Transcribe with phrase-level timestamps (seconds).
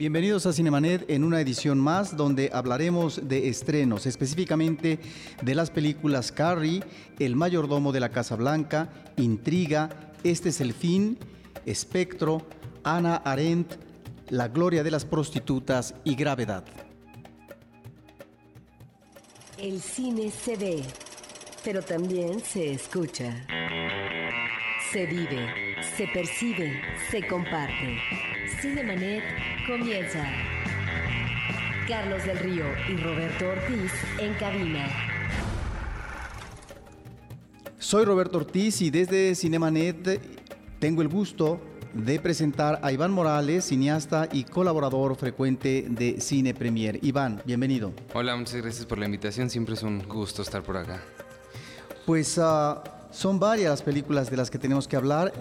[0.00, 4.98] Bienvenidos a Cinemanet en una edición más donde hablaremos de estrenos, específicamente
[5.42, 6.82] de las películas Carrie,
[7.18, 9.90] El mayordomo de la Casa Blanca, Intriga,
[10.24, 11.18] Este es el fin,
[11.66, 12.46] Espectro,
[12.82, 13.74] Ana Arendt,
[14.30, 16.64] La gloria de las prostitutas y Gravedad.
[19.58, 20.82] El cine se ve,
[21.62, 23.46] pero también se escucha.
[24.92, 27.98] Se vive, se percibe, se comparte.
[28.60, 29.22] Cinemanet
[29.66, 30.24] comienza.
[31.88, 34.88] Carlos del Río y Roberto Ortiz en cabina.
[37.78, 40.20] Soy Roberto Ortiz y desde Cinemanet
[40.78, 41.60] tengo el gusto
[41.92, 47.00] de presentar a Iván Morales, cineasta y colaborador frecuente de Cine Premier.
[47.02, 47.92] Iván, bienvenido.
[48.14, 49.50] Hola, muchas gracias por la invitación.
[49.50, 51.02] Siempre es un gusto estar por acá.
[52.06, 52.76] Pues uh,
[53.10, 55.32] son varias las películas de las que tenemos que hablar.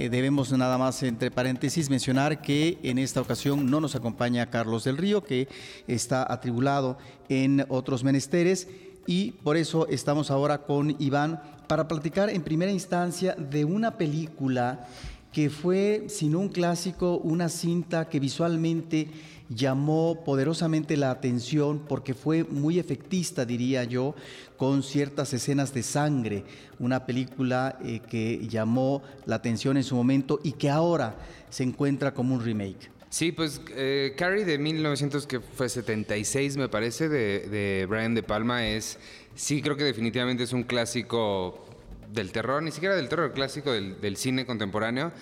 [0.00, 4.84] Eh, debemos nada más, entre paréntesis, mencionar que en esta ocasión no nos acompaña Carlos
[4.84, 5.48] del Río, que
[5.88, 8.68] está atribulado en otros menesteres.
[9.08, 14.86] Y por eso estamos ahora con Iván para platicar en primera instancia de una película
[15.32, 19.08] que fue, si no un clásico, una cinta que visualmente
[19.48, 24.14] llamó poderosamente la atención porque fue muy efectista, diría yo,
[24.56, 26.44] con ciertas escenas de sangre.
[26.78, 31.16] Una película eh, que llamó la atención en su momento y que ahora
[31.50, 32.90] se encuentra como un remake.
[33.10, 38.98] Sí, pues eh, Carrie de 1976 me parece, de Brian De Palma, es,
[39.34, 41.67] sí creo que definitivamente es un clásico
[42.12, 45.12] del terror, ni siquiera del terror, clásico del, del, cine contemporáneo.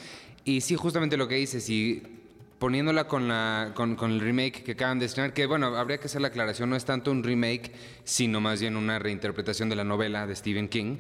[0.45, 2.03] Y sí, justamente lo que dices, y
[2.59, 6.07] poniéndola con, la, con, con, el remake que acaban de estrenar, que bueno, habría que
[6.07, 7.73] hacer la aclaración, no es tanto un remake,
[8.05, 10.97] sino más bien una reinterpretación de la novela de Stephen King,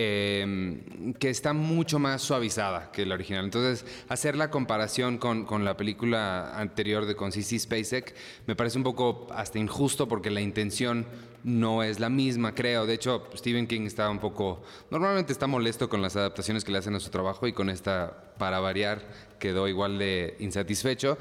[0.00, 3.44] eh, que está mucho más suavizada que la original.
[3.44, 8.14] Entonces, hacer la comparación con, con la película anterior de con CC Spacek
[8.46, 11.04] me parece un poco hasta injusto porque la intención
[11.42, 12.86] no es la misma, creo.
[12.86, 14.62] De hecho, Stephen King estaba un poco...
[14.92, 18.34] Normalmente está molesto con las adaptaciones que le hacen a su trabajo y con esta,
[18.38, 19.02] para variar,
[19.40, 21.18] quedó igual de insatisfecho.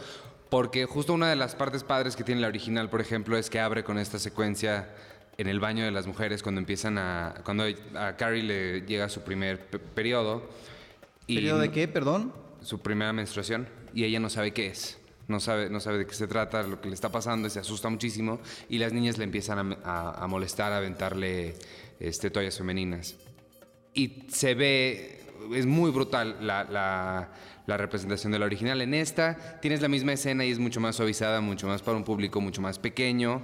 [0.52, 3.60] Porque justo una de las partes padres que tiene la original, por ejemplo, es que
[3.60, 4.88] abre con esta secuencia
[5.38, 7.36] en el baño de las mujeres cuando empiezan a...
[7.44, 7.66] Cuando
[7.96, 10.50] a Carrie le llega su primer periodo.
[11.28, 12.34] ¿Periodo de qué, perdón?
[12.62, 15.00] Su primera menstruación y ella no sabe qué es.
[15.28, 17.60] No sabe, no sabe de qué se trata, lo que le está pasando, y se
[17.60, 18.40] asusta muchísimo
[18.70, 21.56] y las niñas le empiezan a, a, a molestar, a aventarle
[22.00, 23.16] este, toallas femeninas.
[23.94, 25.22] Y se ve,
[25.54, 27.30] es muy brutal la, la,
[27.66, 28.82] la, representación de la original.
[28.82, 32.04] En esta tienes la misma escena y es mucho más suavizada, mucho más para un
[32.04, 33.42] público mucho más pequeño,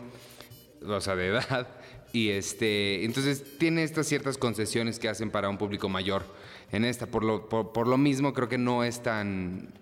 [0.87, 1.67] o sea, de edad.
[2.13, 6.23] Y este, entonces tiene estas ciertas concesiones que hacen para un público mayor.
[6.71, 9.73] En esta, por lo, por, por lo mismo, creo que no es tan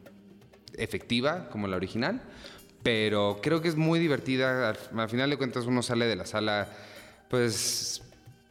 [0.78, 2.22] efectiva como la original,
[2.84, 4.70] pero creo que es muy divertida.
[4.70, 6.70] Al, al, final de cuentas uno sale de la sala,
[7.30, 8.02] pues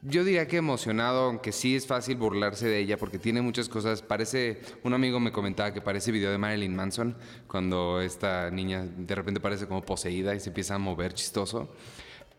[0.02, 4.00] yo diría que emocionado, aunque sí es fácil burlarse de ella porque tiene muchas cosas.
[4.00, 9.14] Parece, un amigo me comentaba que parece video de Marilyn Manson, cuando esta niña de
[9.14, 11.68] repente parece como poseída y se empieza a mover chistoso.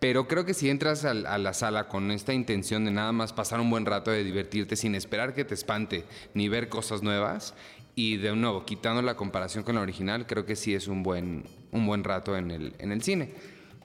[0.01, 3.59] Pero creo que si entras a, la sala con esta intención de nada más pasar
[3.59, 7.53] un buen rato, de divertirte, sin esperar que te espante ni ver cosas nuevas,
[7.93, 11.43] y de nuevo, quitando la comparación con la original, creo que sí es un buen,
[11.71, 13.35] un buen rato en el, en el cine.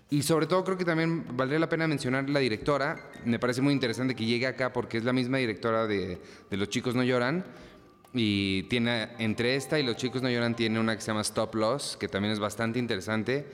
[0.09, 3.11] Y sobre todo creo que también valdría la pena mencionar la directora.
[3.27, 6.19] Me parece muy interesante que llegue acá porque es la misma directora de,
[6.51, 7.45] de Los chicos no lloran.
[8.15, 11.57] Y tiene, entre esta y Los chicos no lloran, tiene una que se llama Stop
[11.57, 13.45] Loss, que también es bastante interesante,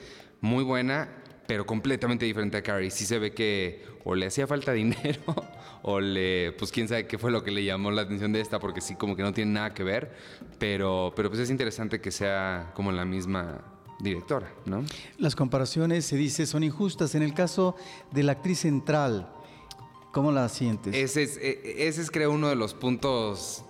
[0.40, 1.08] muy buena
[1.47, 2.91] pero completamente diferente a Carrie.
[2.91, 5.20] Sí se ve que o le hacía falta dinero
[5.82, 8.58] o le, pues quién sabe qué fue lo que le llamó la atención de esta,
[8.58, 10.12] porque sí como que no tiene nada que ver,
[10.58, 13.60] pero, pero pues es interesante que sea como la misma
[14.00, 14.84] directora, ¿no?
[15.19, 17.14] Las comparaciones, se dice, son injustas.
[17.14, 17.76] En el caso
[18.10, 19.28] de la actriz central,
[20.12, 20.94] ¿cómo la sientes?
[20.94, 23.64] Ese es, ese es creo uno de los puntos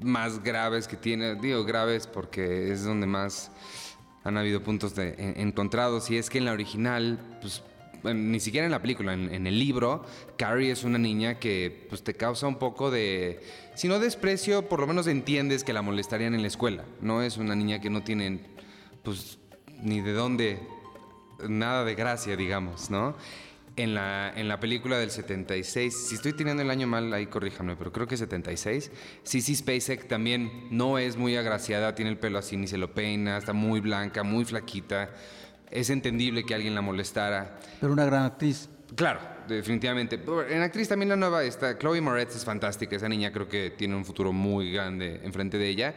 [0.00, 3.50] más graves que tiene, digo graves porque es donde más
[4.26, 7.62] han habido puntos de, en, encontrados y es que en la original, pues
[8.02, 10.04] ni siquiera en la película, en, en, el libro,
[10.36, 13.40] Carrie es una niña que pues, te causa un poco de,
[13.74, 16.84] si no desprecio, por lo menos entiendes que la molestarían en la escuela.
[17.00, 18.40] No es una niña que no tiene,
[19.02, 19.38] pues,
[19.80, 20.60] ni de dónde,
[21.48, 23.14] nada de gracia, digamos, ¿no?
[23.76, 27.76] En la, en la película del 76, si estoy teniendo el año mal, ahí corríjanme,
[27.76, 28.90] pero creo que 76,
[29.22, 33.36] Sissy Spacek también no es muy agraciada, tiene el pelo así, ni se lo peina,
[33.36, 35.10] está muy blanca, muy flaquita.
[35.70, 37.58] Es entendible que alguien la molestara.
[37.78, 38.70] Pero una gran actriz.
[38.94, 40.18] Claro, definitivamente.
[40.48, 43.94] En actriz también la nueva está, Chloe Moretz es fantástica, esa niña creo que tiene
[43.94, 45.94] un futuro muy grande enfrente de ella.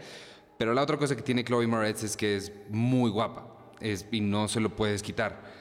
[0.57, 3.49] Pero la otra cosa que tiene Chloe Moretz es que es muy guapa
[3.79, 5.58] es, y no se lo puedes quitar.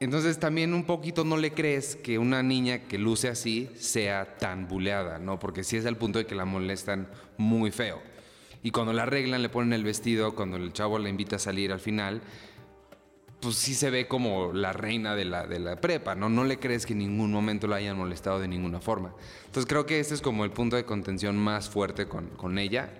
[0.00, 4.68] Entonces también un poquito no le crees que una niña que luce así sea tan
[4.68, 5.40] buleada, ¿no?
[5.40, 8.00] Porque sí es al punto de que la molestan muy feo.
[8.62, 11.72] Y cuando la arreglan, le ponen el vestido, cuando el chavo la invita a salir
[11.72, 12.22] al final,
[13.40, 16.28] pues sí se ve como la reina de la, de la prepa, ¿no?
[16.28, 19.14] No le crees que en ningún momento la hayan molestado de ninguna forma.
[19.46, 22.90] Entonces creo que este es como el punto de contención más fuerte con, con ella,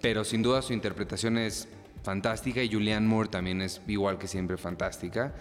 [0.00, 1.68] pero sin duda su interpretación es
[2.02, 5.34] fantástica y Julianne Moore también es igual que siempre fantástica.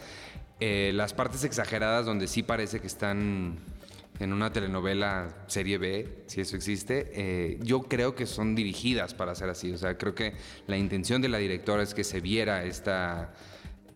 [0.60, 3.58] Eh, las partes exageradas donde sí parece que están
[4.20, 9.36] en una telenovela serie B, si eso existe, eh, yo creo que son dirigidas para
[9.36, 9.72] ser así.
[9.72, 10.34] O sea, creo que
[10.68, 13.34] la intención de la directora es que se viera esta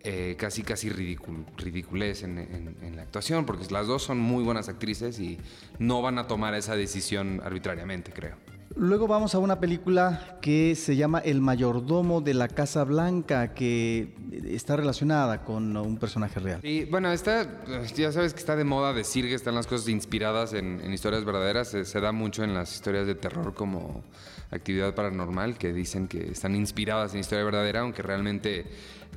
[0.02, 4.70] eh, casi casi ridicul ridiculez en, en, la actuación, porque las dos son muy buenas
[4.70, 5.38] actrices y
[5.78, 8.38] no van a tomar esa decisión arbitrariamente, creo.
[8.76, 14.14] Luego vamos a una película que se llama El mayordomo de la Casa Blanca, que
[14.46, 16.60] está relacionada con un personaje real.
[16.64, 17.64] Y bueno, está,
[17.96, 21.70] ya sabes que está de moda decir que están las cosas inspiradas en, historias verdaderas.
[21.70, 24.04] Se, da mucho en las historias de terror como
[24.52, 28.66] actividad paranormal, que dicen que están inspiradas en historia verdadera, aunque realmente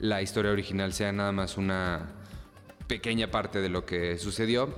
[0.01, 2.11] la historia original sea nada más una
[2.87, 4.75] pequeña parte de lo que sucedió.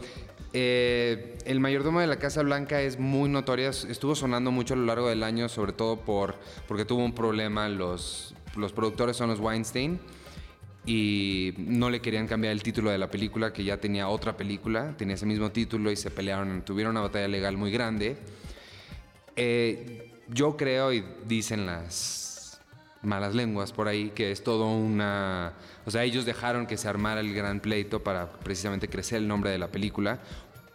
[0.56, 4.84] Eh, el mayordomo de la Casa Blanca es muy notoria, estuvo sonando mucho a lo
[4.84, 6.36] largo del año, sobre todo por,
[6.68, 9.98] porque tuvo un problema, los, los productores son los Weinstein
[10.86, 14.94] y no le querían cambiar el título de la película, que ya tenía otra película,
[14.96, 18.16] tenía ese mismo título y se pelearon, tuvieron una batalla legal muy grande.
[19.34, 22.60] Eh, yo creo, y dicen las
[23.04, 25.52] malas lenguas por ahí, que es todo una...
[25.86, 29.50] O sea, ellos dejaron que se armara el gran pleito para precisamente crecer el nombre
[29.50, 30.20] de la película,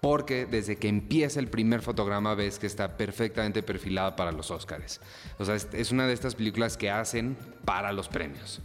[0.02, 5.02] porque desde que empieza el primer fotograma ves que está perfectamente perfilada para los Oscars.
[5.38, 8.62] O sea, es una de estas películas que hacen para los premios.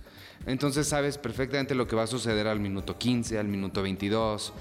[0.46, 4.52] Entonces sabes perfectamente lo que va a suceder al minuto 15, al minuto 22.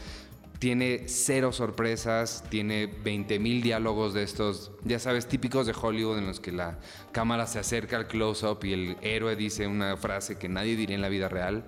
[0.57, 6.25] Tiene cero sorpresas, tiene 20 mil diálogos de estos, ya sabes, típicos de Hollywood en
[6.25, 6.79] los que la
[7.11, 11.01] cámara se acerca al close-up y el héroe dice una frase que nadie diría en
[11.01, 11.65] la vida real.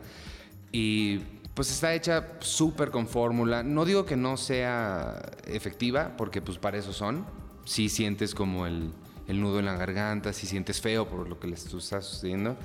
[0.71, 1.19] Y
[1.55, 3.63] pues está hecha súper con fórmula.
[3.63, 7.25] No digo que no sea efectiva, porque pues para eso son.
[7.63, 8.91] Sí sientes como el,
[9.29, 12.57] nudo en la garganta, si sientes feo por lo que les está sucediendo.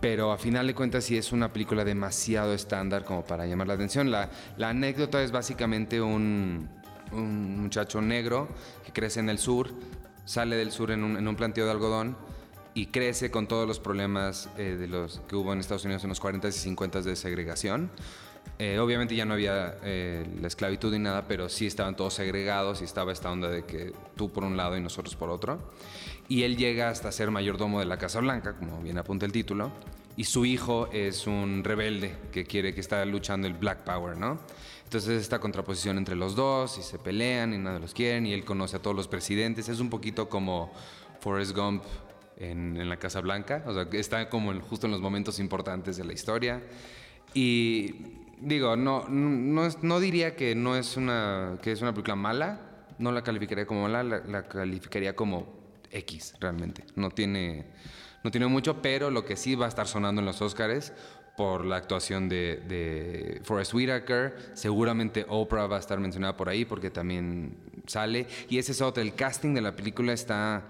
[0.00, 3.74] Pero a final de cuentas sí es una película demasiado estándar como para llamar la
[3.74, 4.10] atención.
[4.10, 4.28] La,
[4.60, 6.68] anécdota es básicamente un,
[7.12, 8.48] muchacho negro
[8.84, 9.70] que crece en el sur,
[10.24, 12.16] sale del sur en un, en un planteo de algodón
[12.74, 16.08] y crece con todos los problemas eh, de los que hubo en Estados Unidos en
[16.08, 17.90] los 40s y 50s de segregación.
[18.58, 22.80] Eh, obviamente ya no había eh, la esclavitud ni nada, pero sí estaban todos segregados
[22.80, 25.58] y estaba esta onda de que tú por un lado y nosotros por otro.
[26.28, 29.72] Y él llega hasta ser mayordomo de la Casa Blanca, como bien apunta el título,
[30.16, 34.38] y su hijo es un rebelde que quiere que está luchando el Black Power, ¿no?
[34.84, 38.44] Entonces esta contraposición entre los dos y se pelean y nadie los quieren y él
[38.44, 39.68] conoce a todos los presidentes.
[39.70, 40.70] Es un poquito como
[41.20, 41.82] Forrest Gump
[42.36, 46.04] en, en la Casa Blanca, o sea, está como justo en los momentos importantes de
[46.04, 46.62] la historia.
[47.34, 52.60] Y digo, no, no, no, diría que no es una, que es una película mala,
[52.98, 55.46] no la calificaría como mala, la, calificaría como
[55.90, 56.84] X realmente.
[56.96, 57.66] No tiene,
[58.22, 60.92] no tiene mucho, pero lo que sí va a estar sonando en los Oscars
[61.36, 66.64] por la actuación de, de Forrest Whitaker, seguramente Oprah va a estar mencionada por ahí
[66.64, 67.56] porque también
[67.86, 70.68] sale, y ese es otro, el casting de la película está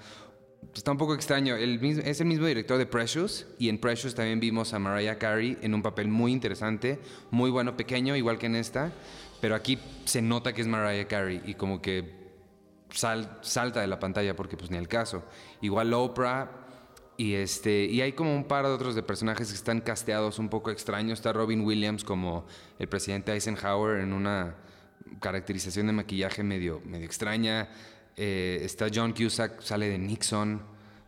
[0.75, 1.57] está un poco extraño.
[1.57, 5.75] es el mismo director de Precious y en Precious también vimos a Mariah Carey en
[5.75, 6.99] un papel muy interesante,
[7.31, 8.93] muy bueno, pequeño, igual que en esta,
[9.41, 12.23] pero aquí se nota que es Mariah Carey y como que
[12.91, 15.25] salta de la pantalla porque pues ni el caso.
[15.61, 16.51] Igual Oprah
[17.17, 20.49] y este y hay como un par de otros de personajes que están casteados un
[20.49, 21.19] poco extraños.
[21.19, 22.47] Está Robin Williams como
[22.79, 24.57] el presidente Eisenhower en una
[25.21, 27.69] caracterización de maquillaje medio medio extraña.
[28.17, 30.61] Eh, está John Cusack, sale de Nixon,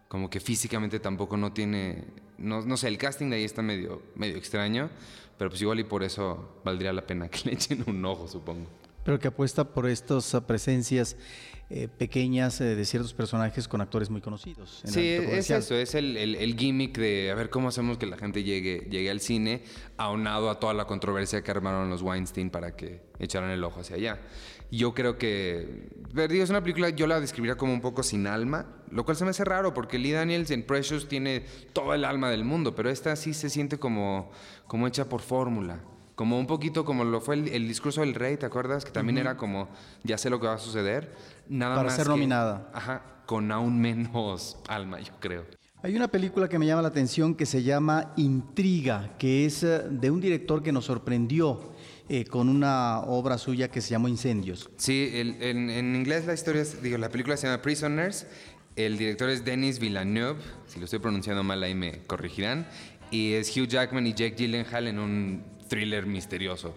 [0.08, 2.04] como que físicamente tampoco no tiene,
[2.38, 4.88] no, no, sé, el casting de ahí está medio, medio extraño,
[5.36, 8.66] pero pues igual y por eso valdría la pena que le echen un ojo, supongo.
[9.04, 11.16] Pero que apuesta por estas presencias
[11.68, 14.80] eh, pequeñas eh, de ciertos personajes con actores muy conocidos.
[14.84, 18.42] sí, es eso, es el, el, gimmick de a ver cómo hacemos que la gente
[18.44, 19.62] llegue, llegue al cine,
[19.98, 23.96] aunado a toda la controversia que armaron los Weinstein para que echaran el ojo hacia
[23.96, 24.20] allá
[24.70, 25.88] yo creo que.
[26.16, 29.30] es una película, yo la describiría como un poco sin alma, lo cual se me
[29.30, 33.16] hace raro porque Lee Daniels en Precious tiene todo el alma del mundo, pero esta
[33.16, 34.30] sí se siente como,
[34.66, 35.80] como hecha por fórmula.
[36.14, 38.84] Como un poquito como lo fue el, discurso del rey, ¿te acuerdas?
[38.84, 39.68] Que también era como,
[40.04, 41.12] ya sé lo que va a suceder.
[41.48, 42.70] Nada Para más ser nominada.
[42.72, 45.44] Ajá, con aún menos alma, yo creo.
[45.84, 49.82] Hay una película que me llama la atención que se llama Intriga, que es eh,
[49.90, 51.73] de un director que nos sorprendió
[52.08, 54.68] eh, con una obra suya que se llamó Incendios.
[54.76, 58.26] Sí, en, inglés la historia, digo, la película se llama Prisoners.
[58.76, 62.66] El director es Denis Villeneuve, si lo estoy pronunciando mal ahí me corregirán.
[63.10, 66.74] Y es Hugh Jackman y Jake Gyllenhaal en un thriller misterioso.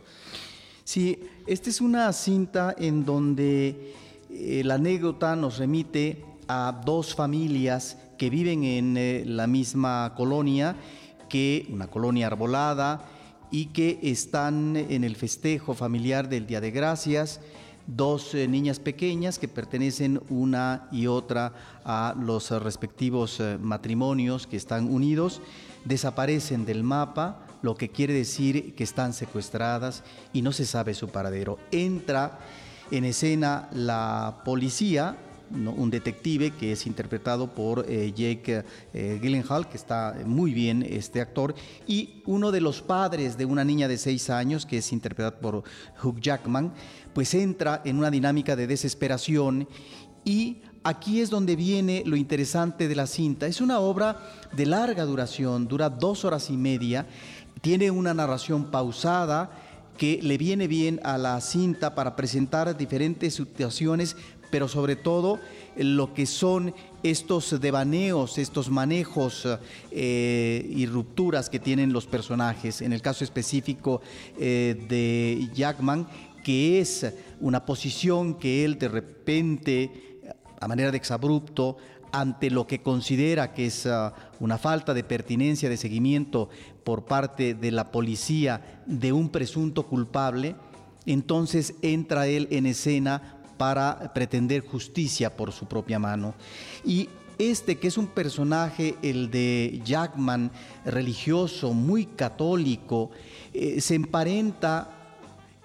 [0.86, 3.93] Sí, esta es una cinta en donde
[4.29, 10.77] eh, la anécdota nos remite a dos familias que viven en eh, la misma colonia,
[11.27, 13.10] que una colonia arbolada
[13.51, 17.39] y que están en el festejo familiar del Día de Gracias,
[17.88, 21.54] dos eh, niñas pequeñas que pertenecen una y otra
[21.86, 25.42] a los respectivos matrimonios que están unidos,
[25.86, 31.10] desaparecen del mapa, lo que quiere decir que están secuestradas y no se sabe su
[31.10, 31.60] paradero.
[31.72, 32.39] Entra
[32.92, 35.18] en escena la policía,
[35.51, 38.63] un detective que es interpretado por eh, Jake
[38.94, 43.63] eh, Gyllenhaal, que está muy bien este actor, y uno de los padres de una
[43.63, 45.63] niña de seis años, que es interpretado por
[46.04, 46.74] Hugh Jackman,
[47.13, 49.68] pues entra en una dinámica de desesperación
[50.24, 53.48] y aquí es donde viene lo interesante de la cinta.
[53.48, 54.20] Es una obra
[54.51, 57.08] de larga duración, dura dos horas y media,
[57.62, 59.50] tiene una narración pausada
[59.98, 64.16] que le viene bien a la cinta para presentar diferentes situaciones,
[64.50, 65.39] pero sobre todo
[65.75, 66.74] lo que son
[67.04, 69.48] estos devaneos, estos manejos
[69.92, 72.82] eh, y rupturas que tienen los personajes.
[72.82, 74.01] En el caso específico
[74.39, 76.08] eh, de Jackman,
[76.44, 77.06] que es
[77.39, 80.22] una posición que él de repente,
[80.60, 81.77] a manera de exabrupto,
[82.12, 86.50] ante lo que considera que es ah, una falta de pertinencia de seguimiento
[86.84, 90.56] por parte de la policía de un presunto culpable,
[91.06, 96.33] entonces entra él en escena para pretender justicia por su propia mano.
[96.85, 100.51] Y este, que es un personaje, el de Jackman,
[100.85, 103.11] religioso, muy católico,
[103.53, 104.89] eh, se emparenta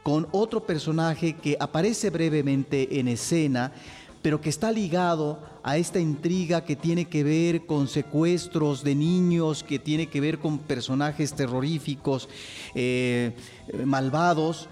[0.03, 3.73] con otro personaje que aparece brevemente en escena,
[4.21, 9.63] pero que está ligado a esta intriga que tiene que ver con secuestros de niños,
[9.65, 12.29] que tiene que ver con personajes terroríficos,
[12.75, 13.33] eh,
[13.85, 14.69] malvados,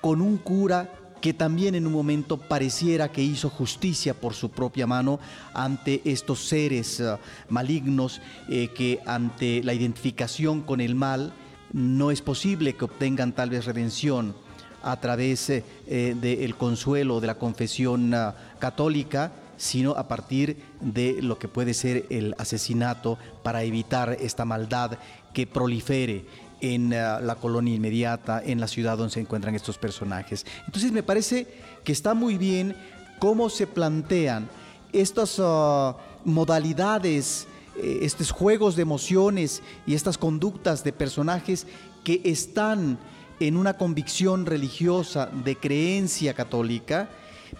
[0.00, 4.86] con un cura que también en un momento pareciera que hizo justicia por su propia
[4.86, 5.18] mano
[5.54, 7.16] ante estos seres eh,
[7.48, 11.32] malignos eh, que ante la identificación con el mal
[11.72, 14.36] no es posible que obtengan tal vez redención
[14.82, 18.14] a través eh, del consuelo de la confesión
[18.58, 24.98] católica, sino a partir de lo que puede ser el asesinato para evitar esta maldad
[25.32, 26.26] que prolifere
[26.64, 30.46] en ah, la colonia inmediata, en la ciudad donde se encuentran estos personajes.
[30.64, 31.46] Entonces me parece
[31.84, 32.74] que está muy bien
[33.18, 34.48] cómo se plantean
[34.90, 35.94] estas ah,
[36.24, 41.66] modalidades, eh, estos juegos de emociones y estas conductas de personajes
[42.02, 42.98] que están
[43.40, 47.10] en una convicción religiosa de creencia católica,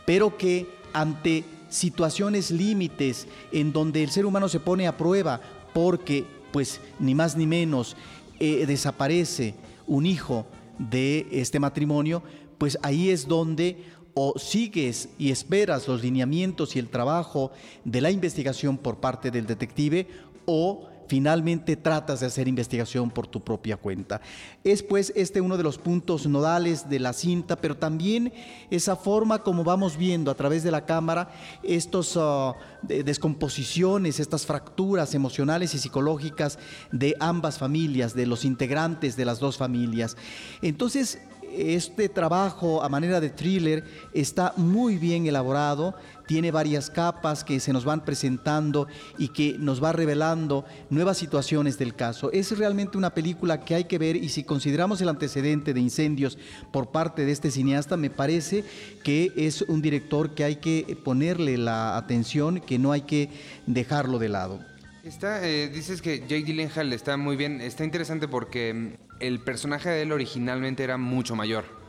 [0.06, 5.40] pero que ante situaciones límites en donde el ser humano se pone a prueba
[5.74, 7.96] porque, pues, ni más ni menos,
[8.40, 9.54] eh, desaparece
[9.86, 10.46] un hijo
[10.78, 12.22] de este matrimonio,
[12.58, 17.50] pues ahí es donde o sigues y esperas los lineamientos y el trabajo
[17.84, 20.06] de la investigación por parte del detective
[20.46, 24.20] o finalmente tratas de hacer investigación por tu propia cuenta.
[24.62, 28.32] Es pues este uno de los puntos nodales de la cinta, pero también
[28.70, 31.30] esa forma como vamos viendo a través de la cámara
[31.62, 36.58] estas ah, descomposiciones, estas fracturas emocionales y psicológicas
[36.92, 40.16] de ambas familias, de los integrantes de las dos familias.
[40.62, 41.18] Entonces,
[41.56, 45.94] este trabajo a manera de thriller está muy bien elaborado,
[46.26, 48.88] tiene varias capas que se nos van presentando
[49.18, 52.30] y que nos va revelando nuevas situaciones del caso.
[52.32, 56.38] Es realmente una película que hay que ver y si consideramos el antecedente de incendios
[56.72, 58.64] por parte de este cineasta, me parece
[59.02, 63.28] que es un director que hay que ponerle la atención, que no hay que
[63.66, 64.60] dejarlo de lado.
[65.02, 69.90] Está, eh, dices que Jake Gyllenhaal está muy bien, está interesante porque mm, el personaje
[69.90, 71.83] de él originalmente era mucho mayor.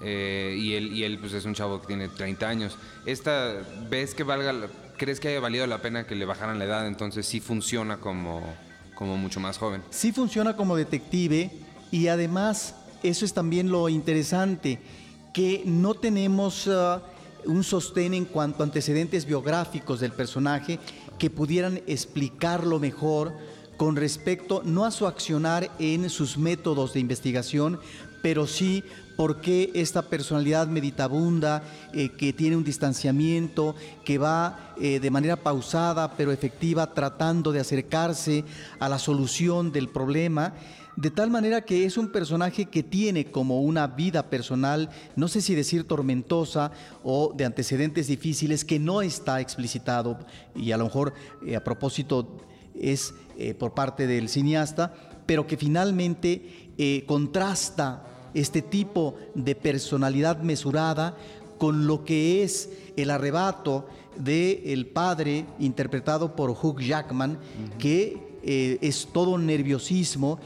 [0.00, 2.78] Eh, y él, y él pues es un chavo que tiene 30 años.
[3.06, 3.54] Esta,
[3.88, 6.86] ¿ves que valga, crees que haya valido la pena que le bajaran la edad?
[6.86, 8.42] Entonces sí funciona como,
[8.94, 9.82] como mucho más joven.
[9.90, 11.50] Sí funciona como detective
[11.90, 14.78] y además eso es también lo interesante,
[15.32, 17.00] que no tenemos uh,
[17.44, 20.78] un sostén en cuanto a antecedentes biográficos del personaje
[21.18, 23.34] que pudieran explicarlo mejor
[23.76, 27.80] con respecto no a su accionar en sus métodos de investigación,
[28.22, 28.84] pero sí
[29.16, 35.36] por qué esta personalidad meditabunda, eh, que tiene un distanciamiento, que va eh, de manera
[35.36, 38.44] pausada pero efectiva tratando de acercarse
[38.78, 40.54] a la solución del problema
[40.96, 45.40] de tal manera que es un personaje que tiene como una vida personal, no sé
[45.40, 46.70] si decir tormentosa
[47.02, 50.20] o de antecedentes difíciles, que no está explicitado
[50.54, 51.12] y a lo mejor
[51.44, 52.36] eh, a propósito
[52.76, 53.12] es
[53.58, 54.94] por parte del cineasta,
[55.26, 61.16] pero que finalmente contrasta este tipo de personalidad mesurada
[61.58, 63.86] con lo que es el arrebato
[64.16, 67.38] del el padre interpretado por Hugh Jackman,
[67.78, 70.38] que es todo nerviosismo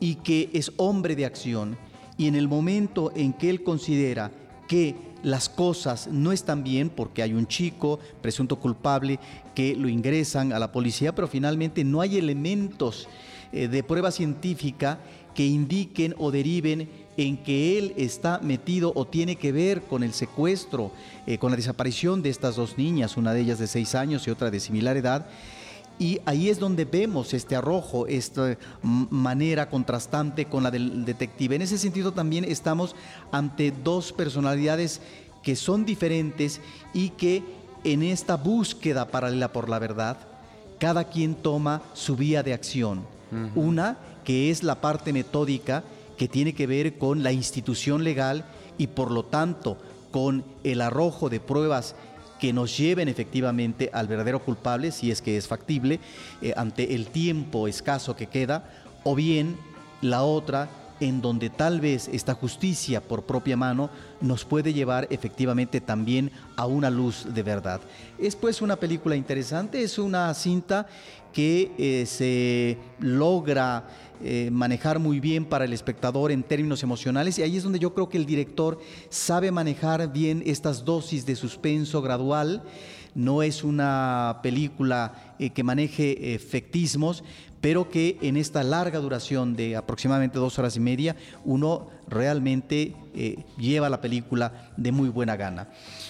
[0.00, 1.78] y que es hombre de acción.
[2.18, 4.30] Y en el momento en que él considera
[4.68, 9.18] que las cosas no están bien porque hay un chico presunto culpable
[9.54, 13.08] que lo ingresan a la policía, pero finalmente no hay elementos
[13.52, 15.00] eh, de prueba científica
[15.36, 16.88] que indiquen o deriven
[17.18, 20.90] en que él está metido o tiene que ver con el secuestro,
[21.26, 24.30] eh, con la desaparición de estas dos niñas, una de ellas de seis años y
[24.30, 25.26] otra de similar edad,
[25.98, 31.56] y ahí es donde vemos este arrojo, esta manera contrastante con la del detective.
[31.56, 32.94] En ese sentido también estamos
[33.32, 35.00] ante dos personalidades
[35.42, 36.60] que son diferentes
[36.92, 37.42] y que
[37.84, 40.18] en esta búsqueda paralela por la verdad,
[40.78, 43.04] cada quien toma su vía de acción.
[43.54, 45.84] Una que es la parte metódica
[46.18, 48.44] que tiene que ver con la institución legal
[48.76, 49.78] y por lo tanto
[50.10, 51.94] con el arrojo de pruebas
[52.40, 56.00] que nos lleven efectivamente al verdadero culpable, si es que es factible,
[56.42, 58.68] eh, ante el tiempo escaso que queda,
[59.04, 59.56] o bien
[60.02, 60.68] la otra
[60.98, 63.90] en donde tal vez esta justicia por propia mano
[64.20, 67.80] nos puede llevar efectivamente también a una luz de verdad.
[68.18, 70.86] Es pues una película interesante, es una cinta
[71.32, 73.84] que eh, se logra
[74.22, 77.92] eh, manejar muy bien para el espectador en términos emocionales y ahí es donde yo
[77.92, 78.78] creo que el director
[79.10, 82.62] sabe manejar bien estas dosis de suspenso gradual.
[83.14, 87.24] No es una película eh, que maneje efectismos,
[87.60, 93.44] pero que en esta larga duración de aproximadamente dos horas y media uno realmente eh,
[93.58, 95.68] lleva la película de muy buena gana.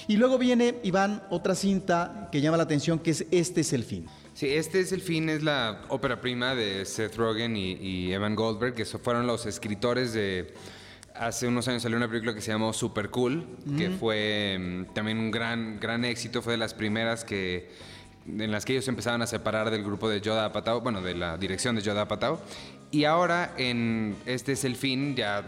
[0.08, 3.84] Y luego viene, Iván, otra cinta que llama la atención, que es Este es el
[3.84, 4.06] fin.
[4.36, 8.74] Sí, este es el fin, es la ópera prima de Seth Rogen y, Evan Goldberg,
[8.74, 10.52] que fueron los escritores de...
[11.14, 13.46] Hace unos años salió una película que se llamó Super Cool,
[13.78, 17.70] que fue mm, también un gran, gran éxito, fue de las primeras que
[18.26, 21.38] en las que ellos empezaban a separar del grupo de Yoda Apatow, bueno, de la
[21.38, 22.38] dirección de Yoda Apatow.
[22.90, 25.42] Y ahora en Este es el fin, ya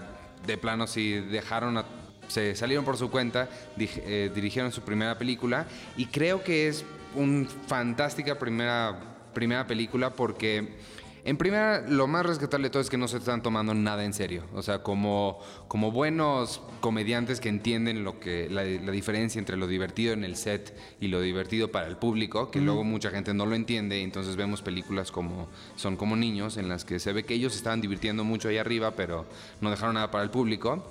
[0.47, 1.85] de plano sí dejaron
[2.29, 7.47] se salieron por su cuenta, eh, dirigieron su primera película y creo que es una
[7.67, 8.99] fantástica primera,
[9.35, 10.77] primera película porque,
[11.25, 14.13] en primera, lo más rescatable de todo es que no se están tomando nada en
[14.13, 14.45] serio.
[14.55, 20.13] O sea, como, como buenos comediantes que entienden lo que, la, diferencia entre lo divertido
[20.13, 23.55] en el set y lo divertido para el público, que luego mucha gente no lo
[23.55, 27.35] entiende, y entonces vemos películas como Son como niños, en las que se ve que
[27.35, 29.27] ellos estaban divirtiendo mucho ahí arriba, pero
[29.61, 30.85] no dejaron nada para el público.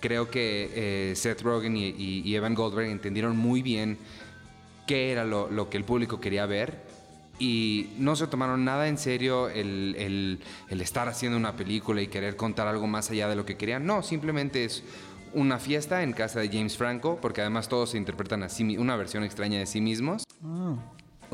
[0.00, 3.98] Creo que eh, Seth Rogen y Evan Goldberg entendieron muy bien
[4.86, 6.82] qué era lo, que el público quería ver
[7.38, 10.40] y no se tomaron nada en serio el,
[10.70, 13.86] estar haciendo una película y querer contar algo más allá de lo que querían.
[13.86, 14.84] No, simplemente es
[15.34, 19.24] una fiesta en casa de James Franco, porque además todos se interpretan así, una versión
[19.24, 20.24] extraña de sí mismos.
[20.44, 20.76] Ah.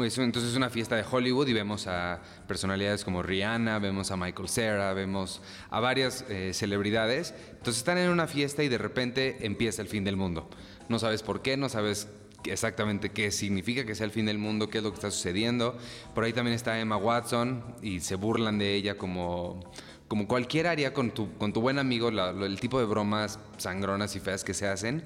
[0.04, 4.48] Entonces es una fiesta de Hollywood y vemos a personalidades como Rihanna, vemos a Michael
[4.48, 7.34] Cera, vemos a varias eh, celebridades.
[7.50, 10.48] Entonces están en una fiesta y de repente empieza el fin del mundo.
[10.88, 12.08] No sabes por qué, no sabes
[12.44, 15.76] exactamente qué significa que sea el fin del mundo, qué es lo que está sucediendo.
[16.14, 19.60] Por ahí también está Emma Watson y se burlan de ella como,
[20.06, 24.20] como cualquier haría con tu, con tu buen amigo, el tipo de bromas sangronas y
[24.20, 25.04] feas que se hacen.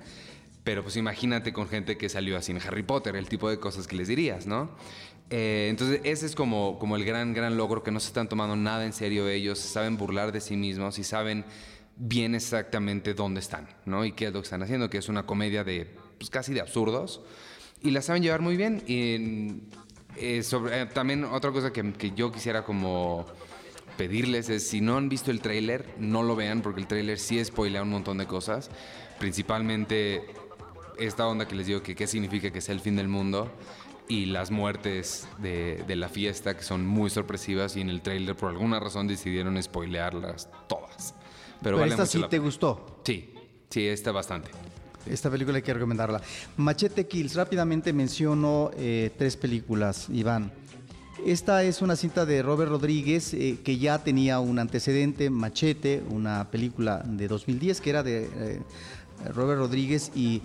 [0.65, 3.89] Pero pues imagínate con gente que salió así en Harry Potter, el tipo de cosas
[3.89, 4.71] que les dirías, ¿no?
[5.29, 8.55] Eh, entonces ese es como, como el gran, gran logro, que no se están tomando
[8.55, 11.45] nada en serio ellos, saben burlar de sí mismos y saben
[11.97, 14.05] bien exactamente dónde están, ¿no?
[14.05, 16.61] Y qué es lo que están haciendo, que es una comedia de pues, casi de
[16.61, 17.21] absurdos,
[17.83, 18.83] y la saben llevar muy bien.
[18.87, 19.63] Y
[20.17, 23.27] eh, sobre, eh, también otra cosa que, que, yo quisiera como
[23.97, 27.45] pedirles es, si no han visto el tráiler, no lo vean, porque el tráiler sí
[27.45, 28.71] spoilea un montón de cosas,
[29.19, 30.27] principalmente
[30.99, 33.51] esta onda que les digo que qué significa que sea el fin del mundo
[34.09, 38.37] y las muertes de, de, la fiesta que son muy sorpresivas y en el tráiler
[38.37, 41.15] por alguna razón decidieron spoilearlas todas.
[41.63, 43.01] Pero, esta sí te gustó.
[43.05, 43.35] Sí,
[43.71, 44.51] sí, esta bastante.
[45.07, 46.21] Esta película hay que recomendarla.
[46.57, 50.53] Machete Kills, rápidamente menciono eh, tres películas, Iván.
[51.25, 56.51] Esta es una cinta de Robert Rodríguez eh, que ya tenía un antecedente, Machete, una
[56.51, 58.61] película de 2010 que era de eh,
[59.35, 60.43] Robert Rodríguez y,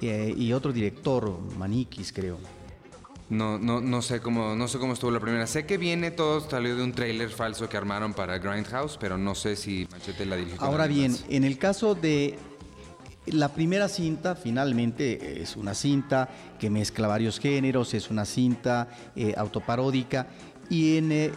[0.00, 2.38] y otro director, Maniquis creo.
[3.30, 5.46] No, no, no, sé cómo, no sé cómo estuvo la primera.
[5.46, 9.34] Sé que viene todo, salió de un tráiler falso que armaron para Grindhouse, pero no
[9.34, 10.60] sé si Machete la dirigió.
[10.60, 11.24] Ahora bien, más.
[11.28, 12.38] en el caso de
[13.26, 19.34] la primera cinta, finalmente es una cinta que mezcla varios géneros, es una cinta eh,
[19.36, 20.26] autoparódica
[20.68, 21.32] y en eh,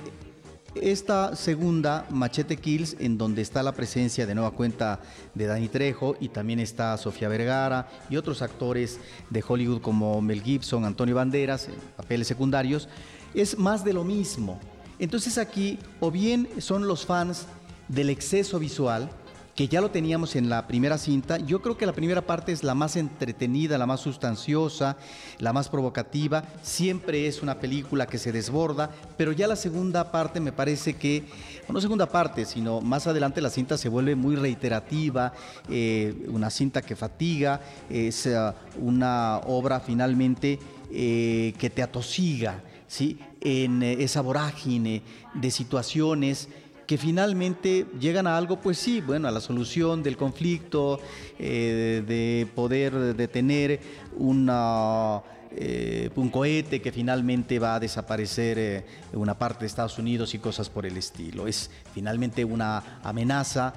[0.76, 5.00] esta segunda, Machete Kills, en donde está la presencia de nueva cuenta
[5.34, 10.44] de Dani Trejo y también está Sofía Vergara y otros actores de Hollywood como Mel
[10.44, 12.90] Gibson, Antonio Banderas, en papeles secundarios,
[13.34, 14.60] es más de lo mismo.
[15.00, 17.46] Entonces aquí o bien son los fans
[17.88, 19.10] del exceso visual,
[19.58, 21.40] que ya lo teníamos en la primera cinta.
[21.40, 24.98] Yo creo que la primera parte es la más entretenida, la más sustanciosa,
[25.40, 26.44] la más provocativa.
[26.62, 31.24] Siempre es una película que se desborda, pero ya la segunda parte me parece que,
[31.68, 35.34] no segunda parte, sino más adelante la cinta se vuelve muy reiterativa,
[35.68, 40.60] eh, una cinta que fatiga, es uh, una obra finalmente
[40.92, 43.18] eh, que te atosiga, ¿sí?
[43.42, 45.02] En eh, esa vorágine
[45.34, 46.48] de situaciones
[46.88, 51.02] que finalmente llegan a algo, pues sí, bueno, a la solución del conflicto,
[51.38, 53.82] eh, de poder detener
[54.16, 55.22] una,
[55.52, 60.40] eh, un cohete que finalmente va a desaparecer eh, una parte de Estados Unidos y
[60.40, 61.46] cosas por el estilo.
[61.46, 63.74] Es finalmente una amenaza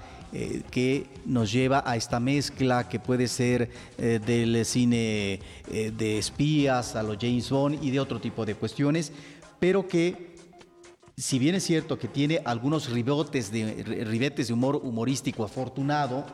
[0.70, 3.68] que nos lleva a esta mezcla que puede ser
[3.98, 9.10] del cine de espías a los James Bond y de otro tipo de cuestiones,
[9.58, 10.29] pero que
[11.20, 16.24] si bien es cierto que tiene algunos de, ribetes de humor humorístico afortunado,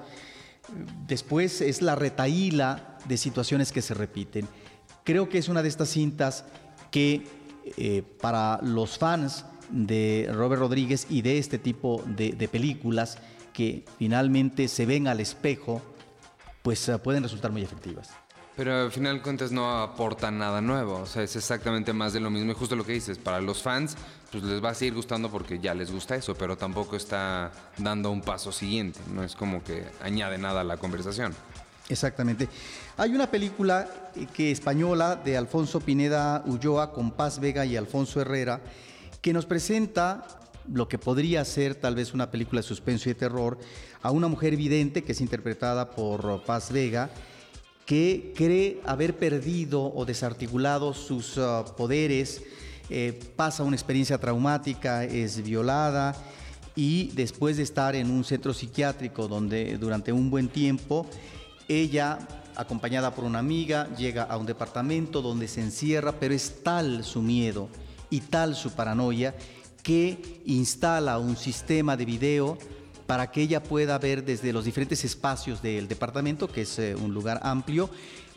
[1.09, 4.47] después es la retaíla de situaciones que se repiten.
[5.03, 6.45] Creo que es una de estas cintas
[6.93, 7.27] que
[7.77, 13.19] eh, para los fans de Robert Rodríguez y de este tipo de, películas
[13.53, 15.83] que finalmente se ven al espejo,
[16.63, 18.11] pues uh, pueden resultar muy efectivas.
[18.55, 22.31] Pero al final cuentas no aporta nada nuevo, o sea, es exactamente más de lo
[22.31, 23.97] mismo y justo lo que dices, para los fans
[24.31, 28.11] pues les va a seguir gustando porque ya les gusta eso, pero tampoco está dando
[28.11, 31.35] un paso siguiente, no es como que añade nada a la conversación.
[31.89, 32.49] Exactamente.
[32.97, 33.89] Hay una película
[34.35, 38.61] que española de Alfonso Pineda Ulloa con Paz Vega y Alfonso Herrera
[39.21, 40.27] que nos presenta
[40.73, 43.59] lo que podría ser tal vez una película de suspenso y de terror
[44.03, 47.11] a una mujer vidente que es interpretada por Paz Vega
[47.87, 52.43] que cree haber perdido o desarticulado sus uh, poderes,
[52.89, 56.15] eh, pasa una experiencia traumática, es violada
[56.77, 61.07] y después de estar en un centro psiquiátrico donde durante un buen tiempo
[61.67, 62.19] ella
[62.55, 67.23] acompañada por una amiga llega a un departamento donde se encierra, pero es tal su
[67.23, 67.69] miedo
[68.09, 69.35] y tal su paranoia
[69.83, 72.57] que instala un sistema de video
[73.09, 77.15] para que ella pueda ver desde los diferentes espacios del departamento, que es eh, un
[77.15, 77.91] lugar amplio,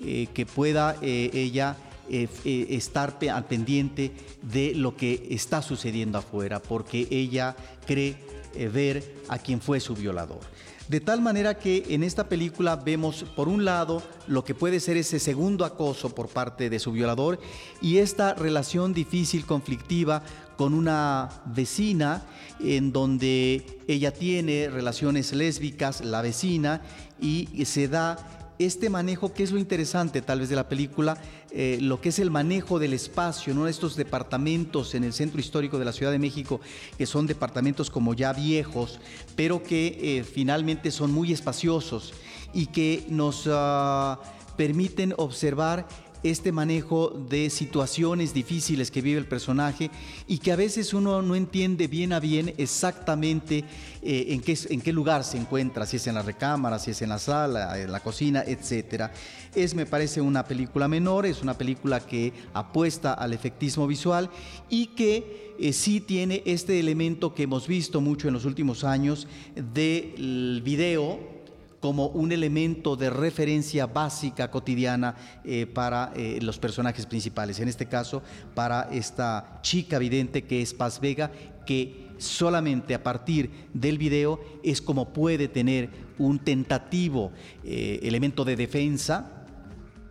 [0.04, 1.76] eh, que pueda ella
[2.10, 8.18] eh, eh, estar al pendiente de lo que está sucediendo afuera, porque ella cree
[8.56, 10.40] eh, ver a quien fue su violador.
[10.88, 14.98] De tal manera que en esta película vemos, por un lado, lo que puede ser
[14.98, 17.40] ese segundo acoso por parte de su violador
[17.80, 20.24] y esta relación difícil, conflictiva,
[20.58, 22.24] con una vecina
[22.60, 26.82] en donde ella tiene relaciones lésbicas, la vecina,
[27.22, 31.18] y se da este manejo, que es lo interesante tal vez de la película,
[31.50, 33.68] eh, lo que es el manejo del espacio, ¿no?
[33.68, 36.60] Estos departamentos en el centro histórico de la Ciudad de México,
[36.98, 39.00] que son departamentos como ya viejos,
[39.38, 42.14] pero que eh, finalmente son muy espaciosos
[42.54, 44.20] y que nos ah,
[44.58, 45.88] permiten observar
[46.24, 49.90] este manejo de situaciones difíciles que vive el personaje
[50.28, 53.64] y que a veces uno no entiende bien a bien exactamente
[54.02, 57.02] eh, en, qué, en qué lugar se encuentra, si es en la recámara, si es
[57.02, 59.12] en la sala, en la cocina, etc.
[59.56, 64.30] Es, me parece, una película menor, es una película que apuesta al efectismo visual
[64.70, 69.28] y que eh, sí tiene este elemento que hemos visto mucho en los últimos años
[69.56, 71.39] del video
[71.80, 77.60] como un elemento de referencia básica cotidiana eh, para eh, los personajes principales.
[77.60, 78.22] En este caso,
[78.54, 81.32] para esta chica vidente que es Paz Vega,
[81.66, 87.32] que solamente a partir del video es como puede tener un tentativo
[87.64, 89.46] eh, elemento de defensa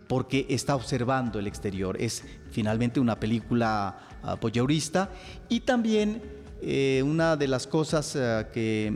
[0.07, 1.95] porque está observando el exterior.
[2.01, 4.69] Es finalmente una película uh,
[5.49, 6.39] y también
[7.05, 8.91] una de las cosas uh, que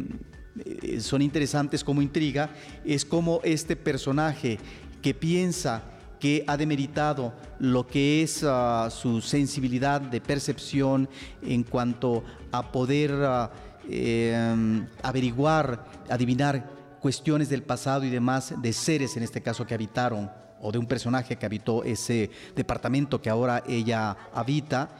[0.66, 2.50] eh, son interesantes como intriga
[2.86, 4.60] es cómo este personaje
[5.02, 5.84] que piensa
[6.24, 11.10] que ha demeritado lo que es ah, su sensibilidad de percepción
[11.42, 13.52] en cuanto a poder ah,
[13.90, 16.70] em, averiguar, adivinar
[17.02, 20.86] cuestiones del pasado y demás de seres, en este caso, que habitaron, o de un
[20.86, 24.96] personaje que habitó ese departamento que ahora ella habita,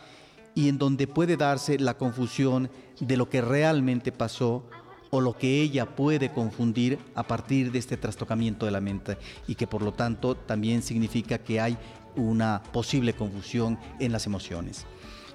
[0.56, 4.68] y en donde puede darse la confusión de lo que realmente pasó
[5.14, 9.54] o lo que ella puede confundir a partir de este trastocamiento de la mente y
[9.54, 11.78] que por lo tanto también significa que hay
[12.16, 14.88] una posible confusión en las emociones.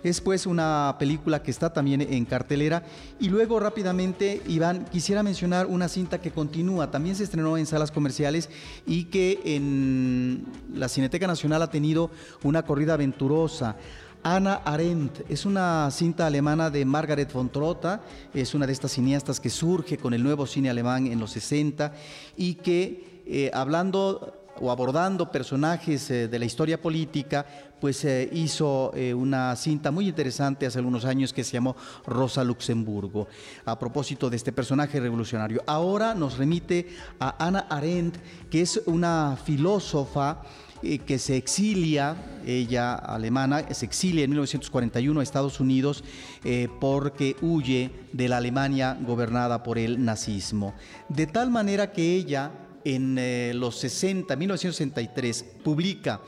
[0.02, 2.84] Es pues una película que está también en cartelera.
[3.20, 6.90] Y luego rápidamente, Iván, quisiera mencionar una cinta que continúa.
[6.90, 8.48] También se estrenó en salas comerciales
[8.84, 12.10] y que en la Cineteca Nacional ha tenido
[12.42, 13.76] una corrida aventurosa.
[14.22, 18.00] Ana Arendt es una cinta alemana de Margaret von Trotta,
[18.34, 21.92] es una de estas cineastas que surge con el nuevo cine alemán en los 60
[22.36, 27.46] y que eh, hablando o abordando personajes eh, de la historia política,
[27.80, 33.28] pues eh, hizo una cinta muy interesante hace algunos años que se llamó Rosa Luxemburgo,
[33.64, 35.62] a propósito de este personaje revolucionario.
[35.64, 36.88] Ahora nos remite
[37.20, 38.16] a Ana Arendt,
[38.50, 40.42] que es una filósofa,
[40.80, 46.04] que se exilia, ella alemana, se exilia en 1941 a Estados Unidos
[46.44, 50.74] eh, porque huye de la Alemania gobernada por el nazismo.
[51.08, 52.52] De tal manera que ella
[52.84, 56.20] en eh, los 60, 1963, publica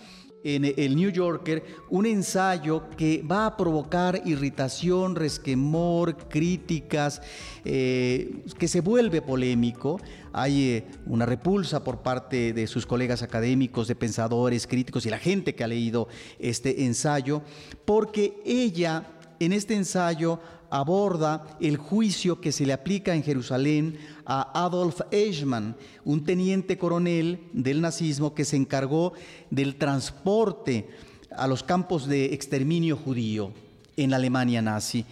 [0.42, 7.20] en el New Yorker un ensayo que va a provocar irritación, resquemor, críticas,
[7.64, 10.00] eh, que se vuelve polémico.
[10.32, 15.18] Hay eh, una repulsa por parte de sus colegas académicos, de pensadores, críticos y la
[15.18, 17.42] gente que ha leído este ensayo,
[17.84, 19.04] porque ella
[19.38, 20.38] en este ensayo
[20.70, 27.40] aborda el juicio que se le aplica en Jerusalén a Adolf Eichmann, un teniente coronel
[27.52, 29.12] del nazismo que se encargó
[29.50, 30.88] del transporte
[31.36, 33.52] a los campos de exterminio judío
[33.96, 35.04] en la Alemania nazi.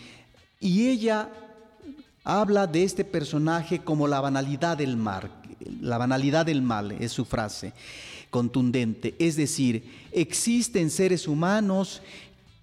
[0.60, 1.30] Y ella
[2.28, 5.30] habla de este personaje como la banalidad del mal,
[5.80, 7.72] la banalidad del mal es su frase
[8.28, 12.02] contundente, es decir, existen seres humanos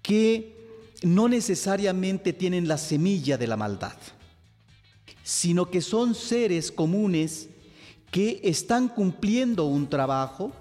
[0.02, 0.54] que
[1.02, 3.96] no necesariamente tienen la semilla de la maldad,
[5.24, 7.48] sino que son seres comunes
[8.12, 10.52] que están cumpliendo un trabajo,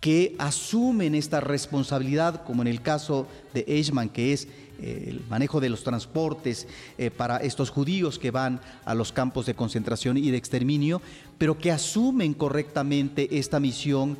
[0.00, 4.46] que asumen esta responsabilidad, como en el caso de Eichmann, que es
[4.80, 6.66] el manejo de los transportes
[6.98, 11.00] eh, para estos judíos que van a los campos de concentración y de exterminio,
[11.38, 14.18] pero que asumen correctamente esta misión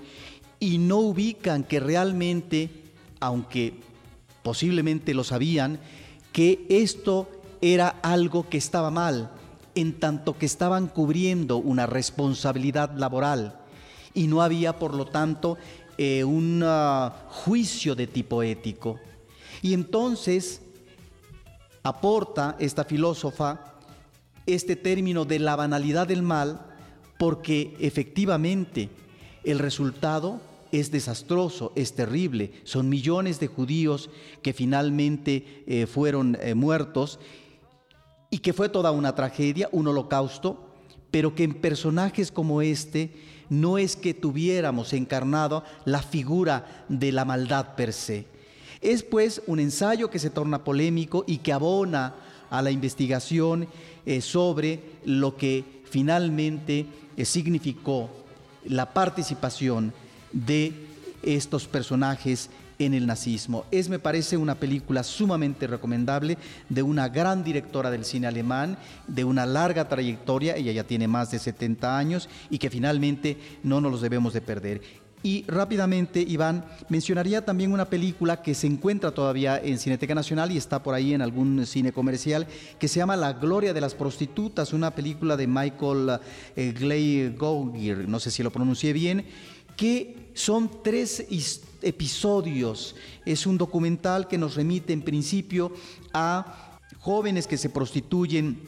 [0.58, 2.70] y no ubican que realmente,
[3.20, 3.74] aunque
[4.42, 5.78] posiblemente lo sabían,
[6.32, 7.28] que esto
[7.60, 9.30] era algo que estaba mal,
[9.74, 13.60] en tanto que estaban cubriendo una responsabilidad laboral
[14.14, 15.58] y no había, por lo tanto,
[15.98, 18.98] eh, un ah, juicio de tipo ético.
[19.62, 20.62] Y entonces
[21.82, 23.74] aporta esta filósofa
[24.46, 26.60] este término de la banalidad del mal
[27.18, 28.88] porque efectivamente
[29.44, 30.40] el resultado
[30.72, 32.52] es desastroso, es terrible.
[32.64, 34.10] Son millones de judíos
[34.42, 37.18] que finalmente eh, fueron eh, muertos
[38.30, 40.68] y que fue toda una tragedia, un holocausto,
[41.10, 43.14] pero que en personajes como este
[43.48, 48.26] no es que tuviéramos encarnado la figura de la maldad per se.
[48.86, 52.14] Es pues un ensayo que se torna polémico y que abona
[52.50, 53.66] a la investigación
[54.06, 56.86] eh, sobre lo que finalmente
[57.24, 58.08] significó
[58.64, 59.92] la participación
[60.30, 60.72] de
[61.24, 63.64] estos personajes en el nazismo.
[63.72, 69.24] Es, me parece, una película sumamente recomendable de una gran directora del cine alemán, de
[69.24, 73.90] una larga trayectoria, ella ya tiene más de 70 años y que finalmente no nos
[73.90, 75.05] los debemos de perder.
[75.26, 80.56] Y rápidamente, Iván, mencionaría también una película que se encuentra todavía en Cineteca Nacional y
[80.56, 82.46] está por ahí en algún cine comercial,
[82.78, 86.20] que se llama La Gloria de las Prostitutas, una película de Michael
[86.54, 87.34] eh, Gley
[88.06, 89.26] no sé si lo pronuncié bien,
[89.76, 91.26] que son tres
[91.82, 92.94] episodios.
[93.24, 95.72] Es un documental que nos remite en principio
[96.12, 98.60] a jóvenes que se prostituyen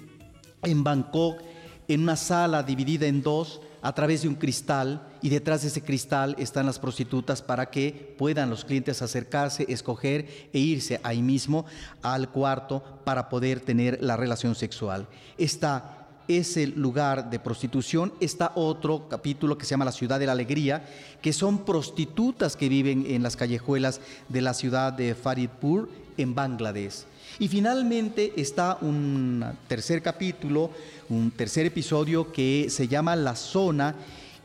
[0.64, 1.40] en Bangkok
[1.86, 5.82] en una sala dividida en dos a través de un cristal y detrás de ese
[5.82, 11.66] cristal están las prostitutas para que puedan los clientes acercarse, escoger e irse ahí mismo
[12.02, 15.06] al cuarto para poder tener la relación sexual.
[15.36, 18.12] Está ese lugar de prostitución.
[18.20, 20.84] Está otro capítulo que se llama La ciudad de la alegría,
[21.22, 25.88] que son prostitutas que viven en las callejuelas de la ciudad de Faridpur,
[26.18, 27.04] en Bangladesh.
[27.40, 30.72] Y finalmente está un tercer capítulo,
[31.08, 33.94] un tercer episodio que se llama La Zona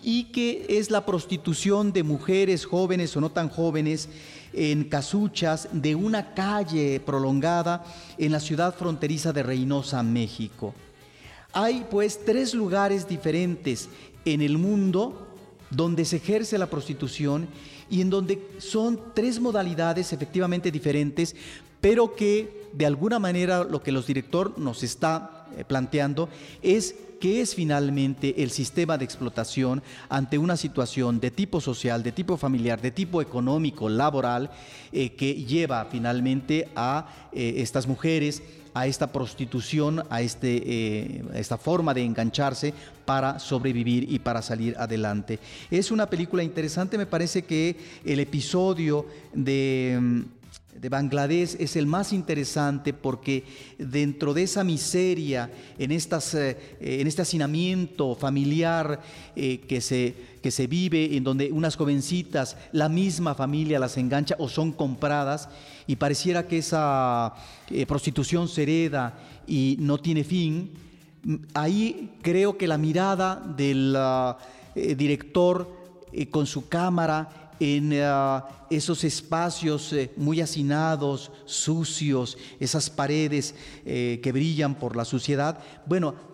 [0.04, 4.10] y que es la prostitución de mujeres jóvenes o no tan jóvenes
[4.54, 7.84] en casuchas de una calle prolongada
[8.20, 10.76] en la ciudad fronteriza de Reynosa, México.
[11.52, 13.90] Hay pues tres lugares diferentes
[14.24, 15.28] en el mundo
[15.72, 17.48] donde se ejerce la prostitución
[17.90, 21.36] y en donde son tres modalidades efectivamente diferentes,
[21.84, 26.30] pero que de alguna manera lo que los director nos está eh, planteando
[26.62, 32.14] es qué es finalmente el sistema de explotación ante una situación de tipo social, de
[32.14, 34.50] tipo familiar, de tipo económico, laboral,
[34.94, 38.42] eh, que lleva finalmente a eh, estas mujeres
[38.74, 42.74] a esta prostitución, a, este, eh, esta forma de engancharse
[43.06, 45.40] para sobrevivir y para salir adelante.
[45.70, 50.22] Es una película interesante, me parece que el episodio de mm,
[50.80, 53.44] de Bangladesh es el más interesante porque
[53.78, 59.02] dentro de esa miseria, en, estas, eh, en este hacinamiento familiar
[59.36, 64.36] eh, que, se, que se vive, en donde unas jovencitas, la misma familia las engancha
[64.40, 65.48] o son compradas,
[65.88, 67.34] y pareciera que esa
[67.70, 70.72] eh, prostitución se hereda y no tiene fin,
[71.54, 74.38] ahí creo que la mirada del ah,
[74.76, 75.84] director
[76.30, 84.34] con su cámara, en eh, esos espacios eh, muy hacinados, sucios, esas paredes eh, que
[84.34, 85.60] brillan por la suciedad.
[85.86, 86.33] Bueno,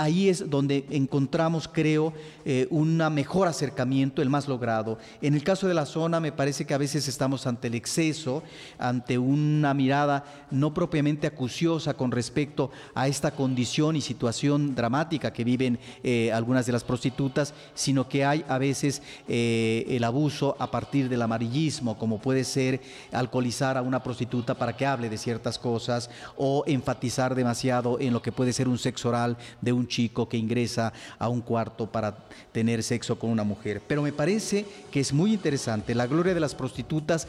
[0.00, 2.12] ahí es donde encontramos, creo,
[2.44, 4.96] eh, un mejor acercamiento, el más logrado.
[5.20, 8.44] En el caso de la zona, me parece que a veces estamos ante el exceso,
[8.78, 15.42] ante una mirada no propiamente acuciosa con respecto a esta condición y situación dramática que
[15.42, 20.70] viven eh, algunas de las prostitutas, sino que hay a veces eh, el abuso a
[20.70, 22.80] partir del amarillismo, como puede ser
[23.10, 28.22] alcoholizar a una prostituta para que hable de ciertas cosas o enfatizar demasiado en lo
[28.22, 32.16] que puede ser un sexo oral de un chico que ingresa a un cuarto para
[32.52, 33.82] tener sexo con una mujer.
[33.86, 37.26] Pero me parece que es muy interesante La Gloria de las Prostitutas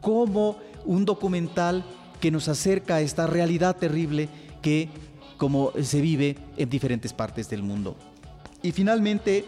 [0.00, 1.84] como un documental
[2.20, 4.28] que nos acerca a esta realidad terrible
[4.62, 4.88] que
[5.36, 7.96] como se vive en diferentes partes del mundo.
[8.62, 9.46] Y finalmente,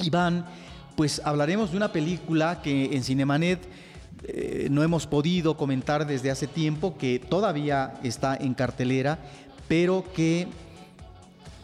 [0.00, 0.46] Iván,
[0.96, 3.60] pues hablaremos de una película que en Cinemanet
[4.24, 9.18] eh, no hemos podido comentar desde hace tiempo, que todavía está en cartelera,
[9.66, 10.46] pero que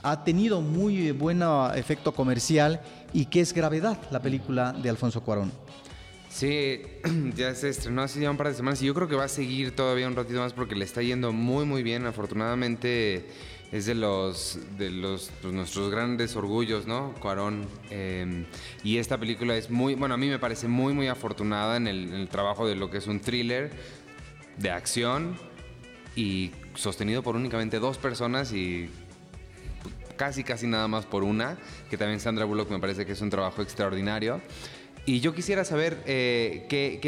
[0.03, 1.43] ha tenido muy buen
[1.75, 2.81] efecto comercial
[3.13, 5.53] y que es Gravedad, la película de Alfonso Cuarón.
[6.29, 6.83] Sí,
[7.37, 9.29] ya se estrenó hace ya un par de semanas y yo creo que va a
[9.29, 12.07] seguir todavía un ratito más porque le está yendo muy muy bien.
[12.07, 13.27] Afortunadamente
[13.73, 17.15] es de los de los pues, nuestros grandes orgullos, ¿no?
[17.21, 17.67] Cuarón.
[17.91, 18.45] Em,
[18.85, 22.09] y esta película es muy, bueno, a mí me parece muy muy afortunada en el,
[22.09, 23.71] en el trabajo de lo que es un thriller
[24.59, 25.37] de acción
[26.15, 28.91] y sostenido por únicamente dos personas y
[30.19, 31.57] casi, casi nada más por una,
[31.89, 34.43] que también Sandra Bullock me parece que es un trabajo extraordinario.
[35.07, 36.99] Y yo quisiera saber eh, qué,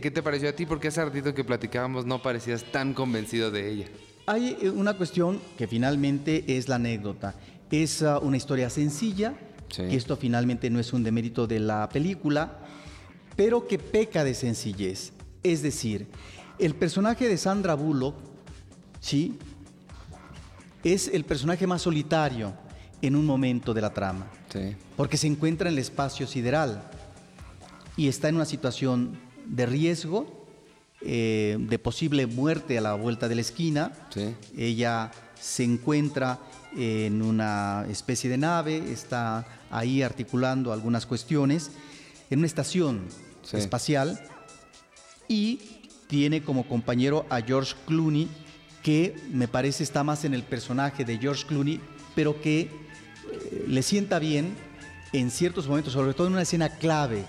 [0.00, 3.68] qué, te pareció a ti, porque hace ratito que platicábamos no parecías tan convencido de
[3.68, 3.86] ella.
[4.26, 7.34] Hay eh, una cuestión que finalmente es la anécdota.
[7.72, 9.34] Es uh, una historia sencilla,
[9.74, 12.60] que esto finalmente no es un demérito de la película,
[13.34, 15.12] pero que peca de sencillez.
[15.42, 16.06] Es decir,
[16.58, 18.14] el personaje de Sandra Bullock,
[19.00, 19.38] ¿sí?
[20.84, 22.52] Es el personaje más solitario
[23.02, 24.26] en un momento de la trama.
[24.96, 26.82] Porque se encuentra en el espacio sideral
[27.96, 30.46] y está en una situación de riesgo,
[31.00, 33.92] eh, de posible muerte a la vuelta de la esquina.
[34.56, 36.38] Ella se encuentra
[36.76, 41.70] en una especie de nave, está ahí articulando algunas cuestiones,
[42.28, 43.02] en una estación
[43.52, 44.20] espacial
[45.26, 48.28] y tiene como compañero a George Clooney,
[48.82, 51.80] que me parece está más en el personaje de George Clooney,
[52.14, 54.54] pero que eh, le sienta bien
[55.12, 57.24] en ciertos momentos, sobre todo en una escena clave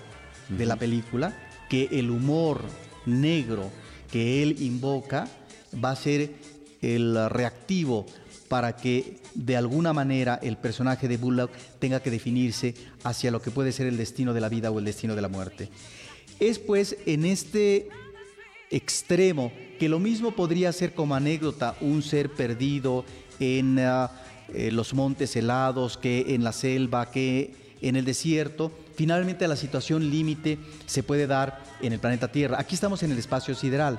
[0.48, 1.36] de la película,
[1.68, 2.62] que el humor
[3.06, 3.70] negro
[4.10, 5.26] que él invoca
[5.82, 6.34] va a ser
[6.82, 8.06] el reactivo
[8.48, 13.50] para que de alguna manera el personaje de Bullock tenga que definirse hacia lo que
[13.50, 15.70] puede ser el destino de la vida o el destino de la muerte.
[16.38, 17.88] Es pues en este
[18.72, 23.04] extremo, que lo mismo podría ser como anécdota un ser perdido
[23.38, 24.10] en ah,
[24.52, 28.72] eh, los montes helados, que en la selva, que en el desierto.
[28.96, 32.58] Finalmente la situación límite se puede dar en el planeta Tierra.
[32.58, 33.98] Aquí estamos en el espacio sideral.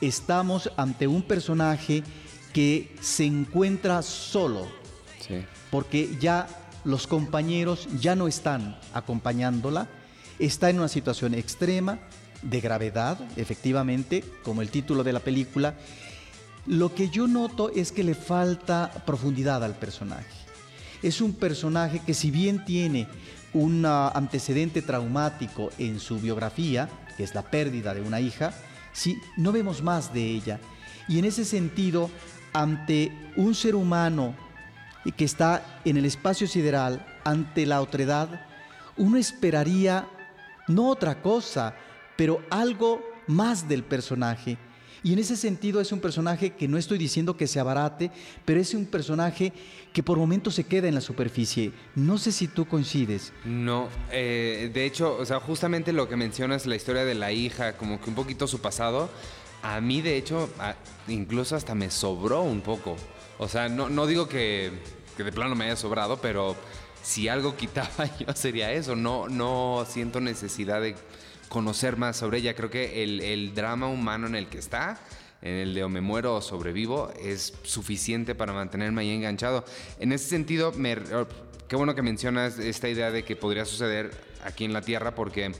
[0.00, 2.02] Estamos ante un personaje
[2.52, 4.66] que se encuentra solo,
[5.70, 6.46] porque ya
[6.84, 9.88] los compañeros ya no están acompañándola,
[10.38, 11.98] está en una situación extrema,
[12.42, 15.74] de gravedad, efectivamente, como el título de la película.
[16.66, 20.26] Lo que yo noto es que le falta profundidad al personaje.
[21.02, 23.08] Es un personaje que si bien tiene
[23.52, 28.52] un ah, antecedente traumático en su biografía, que es la pérdida de una hija,
[28.92, 29.18] ¿sí?
[29.36, 30.60] no vemos más de ella.
[31.08, 32.10] Y en ese sentido,
[32.52, 34.34] ante un ser humano
[35.16, 38.28] que está en el espacio sideral, ante la otredad,
[38.96, 40.06] uno esperaría
[40.66, 41.74] no otra cosa,
[42.18, 44.58] pero algo más del personaje.
[45.04, 48.10] Y en ese sentido es un personaje que no estoy diciendo que se abarate,
[48.44, 49.52] pero es un personaje
[49.92, 51.70] que por momentos se queda en la superficie.
[51.94, 53.32] No sé si tú coincides.
[53.44, 57.76] No, eh, de hecho, o sea, justamente lo que mencionas, la historia de la hija,
[57.76, 59.08] como que un poquito su pasado,
[59.62, 60.50] a mí de hecho,
[61.06, 62.96] incluso hasta me sobró un poco.
[63.38, 64.72] O sea, no, no digo que,
[65.16, 66.56] que de plano me haya sobrado, pero
[67.00, 68.96] si algo quitaba yo sería eso.
[68.96, 70.96] No, no siento necesidad de
[71.48, 72.54] conocer más sobre ella.
[72.54, 74.98] Creo que el, drama humano en el que está,
[75.42, 79.64] en el de o me muero o sobrevivo, es suficiente para mantenerme ahí enganchado.
[79.98, 81.26] En ese sentido, me, oh,
[81.68, 84.10] qué bueno que mencionas esta idea de que podría suceder
[84.44, 85.52] aquí en la Tierra, porque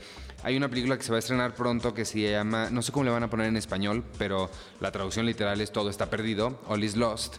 [0.43, 3.05] hay una película que se va a estrenar pronto que se llama, no sé cómo
[3.05, 6.85] le van a poner en español, pero la traducción literal es Todo está perdido, All
[6.85, 7.37] is Lost,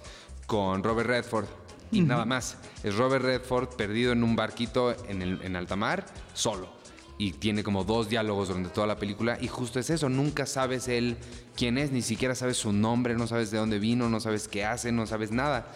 [0.48, 1.46] con Robert Redford.
[1.92, 6.06] Y nada más, es Robert Redford perdido en un barquito en, el, en alta mar,
[6.36, 6.79] solo
[7.20, 10.88] y tiene como dos diálogos durante toda la película y justo es eso, nunca sabes
[10.88, 11.18] él
[11.56, 14.64] quién es, ni siquiera sabes su nombre, no sabes de dónde vino, no sabes qué
[14.64, 15.68] hace, no sabes nada.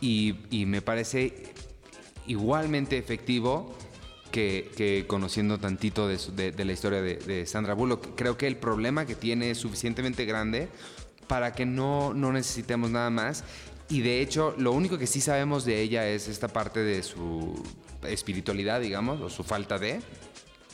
[0.00, 0.34] Y,
[0.66, 1.52] me parece
[2.26, 3.76] igualmente efectivo
[4.32, 8.16] que, conociendo tantito de, la historia de, Sandra Bullock.
[8.16, 10.68] Creo que el problema que tiene es suficientemente grande
[11.28, 13.44] para que no, no necesitemos nada más.
[13.88, 17.54] Y de hecho, lo único que sí sabemos de ella es esta parte de su
[18.02, 20.00] espiritualidad, digamos, o su falta de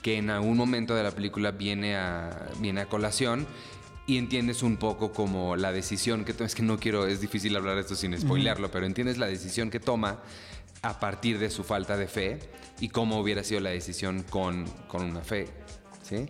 [0.05, 3.46] que en algún momento de la película viene a, viene a colación
[4.07, 7.78] y entiendes un poco como la decisión que es que no quiero, es difícil hablar
[7.78, 10.20] esto sin spoilearlo, pero entiendes la decisión que toma
[10.82, 12.38] a partir de su falta de fe
[12.80, 15.48] y cómo hubiera sido la decisión con, con una fe.
[16.02, 16.26] ¿sí?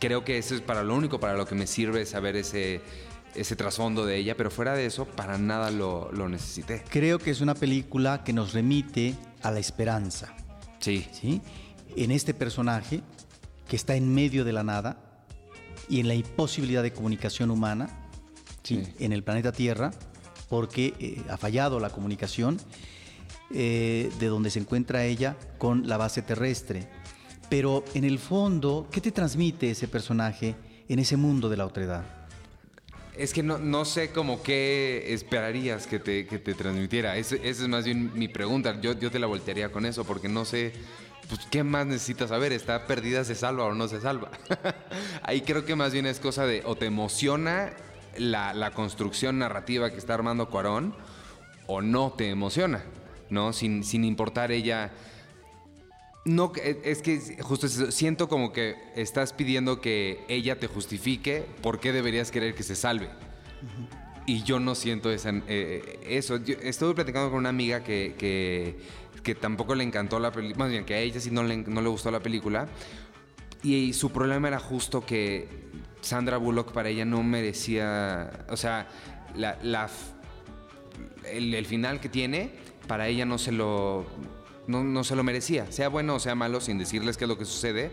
[0.00, 2.80] Creo que eso es para lo único para lo que me sirve saber ese,
[3.36, 6.82] ese trasfondo de ella, pero fuera de eso, para nada lo, lo necesité.
[6.90, 10.34] Creo que es una película que nos remite a la esperanza.
[10.80, 11.06] Sí.
[11.12, 11.40] ¿Sí?
[11.96, 13.00] En este personaje
[13.68, 15.24] que está en medio de la nada
[15.88, 18.02] y en la imposibilidad de comunicación humana
[18.68, 19.92] en el planeta Tierra,
[20.48, 22.58] porque eh, ha fallado la comunicación
[23.54, 26.88] eh, de donde se encuentra ella con la base terrestre.
[27.48, 30.54] Pero en el fondo, ¿qué te transmite ese personaje
[30.88, 32.04] en ese mundo de la otredad?
[33.16, 37.18] Es que no, no sé cómo qué esperarías que te, que te transmitiera.
[37.18, 38.80] esa es más bien mi pregunta.
[38.80, 40.72] Yo, yo te la voltearía con eso, porque no sé
[41.28, 42.52] pues, ¿qué más necesitas saber?
[42.52, 44.30] ¿Está perdida, se salva o no se salva?
[45.22, 47.72] Ahí creo que más bien es cosa de, o te emociona
[48.16, 50.94] la, construcción narrativa que está armando Cuarón,
[51.66, 52.82] o no te emociona,
[53.30, 53.52] ¿no?
[53.52, 54.92] Sin, sin importar ella...
[56.24, 61.92] No, es que justo siento como que estás pidiendo que ella te justifique por qué
[61.92, 63.10] deberías querer que se salve.
[64.26, 66.36] Y yo no siento esa, eh, eso.
[66.36, 68.76] estuve platicando con una amiga que
[69.22, 71.80] que tampoco le encantó la película, más bien que a ella sí no le, no
[71.80, 72.68] le gustó la película.
[73.62, 75.48] Y, su problema era justo que
[76.00, 78.88] Sandra Bullock para ella no merecía, o sea,
[79.34, 79.88] la,
[81.24, 82.50] el, final que tiene
[82.88, 84.04] para ella no se lo
[84.66, 87.38] no, no, se lo merecía, sea bueno o sea malo, sin decirles qué es lo
[87.38, 87.92] que sucede.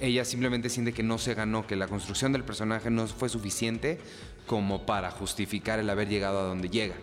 [0.00, 3.98] Ella simplemente siente que no se ganó, que la construcción del personaje no fue suficiente
[4.46, 6.94] como para justificar el haber llegado a donde llega.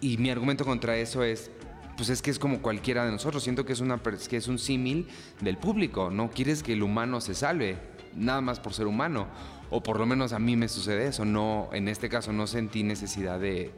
[0.00, 1.50] Y mi argumento contra eso es,
[1.96, 3.42] pues es que es como cualquiera de nosotros.
[3.42, 5.08] Siento que es, una, que es un símil
[5.40, 6.10] del público.
[6.10, 7.78] No quieres que el humano se salve,
[8.14, 9.28] nada más por ser humano.
[9.70, 11.24] O por lo menos a mí me sucede eso.
[11.24, 13.70] No, en este caso no sentí necesidad de,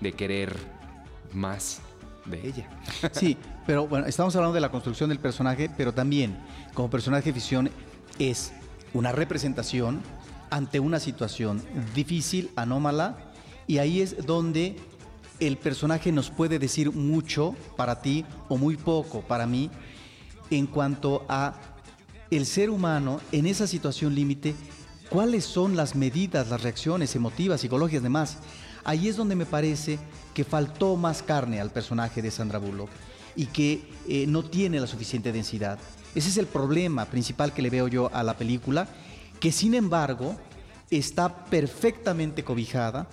[0.00, 0.56] de querer
[1.32, 1.80] más
[2.26, 2.68] de ella.
[3.12, 6.38] Sí, pero bueno, estamos hablando de la construcción del personaje, pero también
[6.74, 7.70] como personaje de ficción
[8.18, 8.52] es
[8.92, 10.00] una representación
[10.50, 11.62] ante una situación
[11.94, 13.16] difícil, anómala,
[13.66, 14.76] y ahí es donde
[15.40, 19.70] el personaje nos puede decir mucho para ti o muy poco para mí
[20.50, 21.54] en cuanto a
[22.30, 24.54] el ser humano en esa situación límite,
[25.08, 28.38] cuáles son las medidas, las reacciones emotivas, psicológicas, demás.
[28.84, 29.98] Ahí es donde me parece
[30.34, 32.90] que faltó más carne al personaje de Sandra Bullock
[33.36, 35.78] y que eh, no tiene la suficiente densidad.
[36.14, 38.86] Ese es el problema principal que le veo yo a la película,
[39.40, 40.36] que sin embargo
[40.90, 43.08] está perfectamente cobijada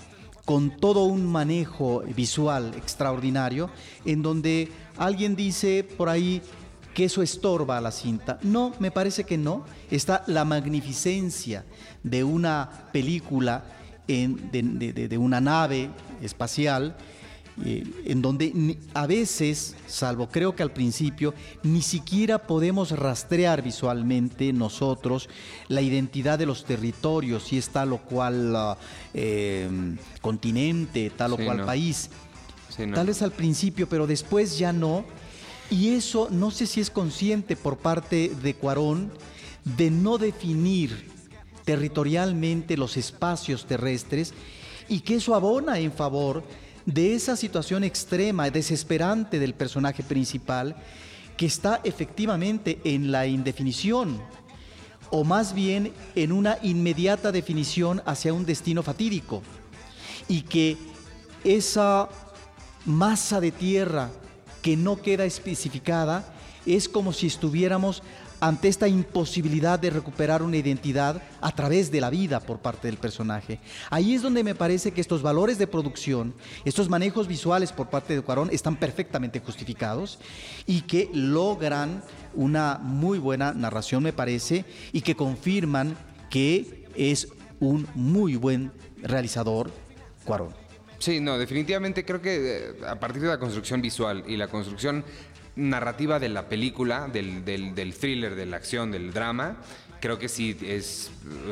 [0.45, 3.69] con todo un manejo visual extraordinario,
[4.05, 6.41] en donde alguien dice por ahí
[6.93, 8.39] que eso estorba a la cinta.
[8.41, 9.65] No, me parece que no.
[9.89, 11.65] Está la magnificencia
[12.03, 13.63] de una película
[14.11, 15.89] de, una nave
[16.21, 16.95] espacial
[17.65, 21.33] eh, en donde a veces, salvo creo que al principio,
[21.63, 25.29] ni siquiera podemos rastrear visualmente nosotros
[25.67, 28.77] la identidad de los territorios, si es tal o cual ah,
[29.13, 32.09] em, continente, tal o cual país.
[32.75, 35.03] Tal vez al principio, pero después ya no.
[35.69, 39.11] Y eso no sé si es consciente por parte de Cuarón
[39.63, 41.10] de no definir
[41.63, 44.33] territorialmente los espacios terrestres
[44.89, 46.43] y que eso abona en favor
[46.85, 50.75] de esa situación extrema, desesperante del personaje principal,
[51.37, 54.21] que está efectivamente en la indefinición,
[55.09, 59.41] o más bien en una inmediata definición hacia un destino fatídico,
[60.27, 60.77] y que
[61.43, 62.09] esa
[62.85, 64.09] masa de tierra
[64.61, 66.33] que no queda especificada
[66.65, 68.03] es como si estuviéramos
[68.41, 72.97] ante esta imposibilidad de recuperar una identidad a través de la vida por parte del
[72.97, 73.59] personaje.
[73.89, 76.33] Ahí es donde me parece que estos valores de producción,
[76.65, 80.19] estos manejos visuales por parte de Cuarón están perfectamente justificados
[80.65, 85.95] y que logran una muy buena narración, me parece, y que confirman
[86.31, 87.27] que es
[87.59, 88.71] un muy buen
[89.03, 89.71] realizador
[90.25, 90.61] Cuarón.
[91.01, 95.03] Sí, no, definitivamente creo que eh, a partir de la construcción visual y la construcción
[95.55, 99.57] narrativa de la película, del, del, thriller, de la acción, del drama,
[99.99, 101.11] creo que sí es,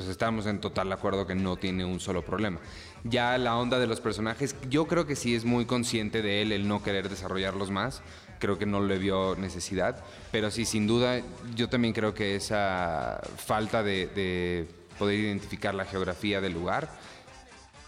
[0.10, 2.60] estamos en total acuerdo que no tiene un solo problema.
[3.04, 6.52] Ya la onda de los personajes, yo creo que sí es muy consciente de él
[6.52, 8.02] el no querer desarrollarlos más.
[8.40, 11.22] Creo que no le vio necesidad, pero sí, sin duda,
[11.56, 14.66] yo también creo que esa falta de, de
[14.98, 16.90] poder identificar la geografía del lugar,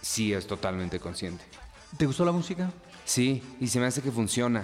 [0.01, 1.45] sí es totalmente consciente.
[1.97, 2.69] ¿Te gustó la música?
[3.11, 4.63] Sí, y se me hace que funciona.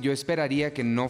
[0.00, 1.08] yo, esperaría que no,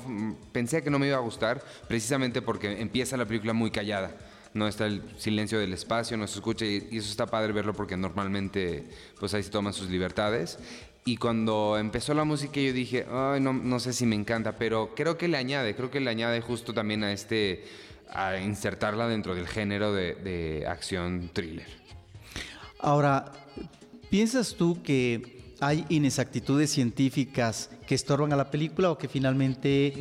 [0.53, 4.15] pensé que no me iba a gustar, precisamente porque empieza la película muy callada.
[4.53, 7.97] No está el silencio del espacio, no se escucha, y, eso está padre verlo porque
[7.97, 8.85] normalmente
[9.19, 10.59] pues ahí se toman sus libertades.
[11.07, 15.17] Y cuando empezó la música yo dije, Ay, no, sé si me encanta, pero creo
[15.17, 17.65] que le añade, creo que le añade justo también a este,
[18.11, 21.69] a insertarla dentro del género de acción thriller.
[22.81, 23.33] Ahora,
[24.11, 29.95] ¿piensas tú que ¿Hay inexactitudes científicas que estorban a la película o que finalmente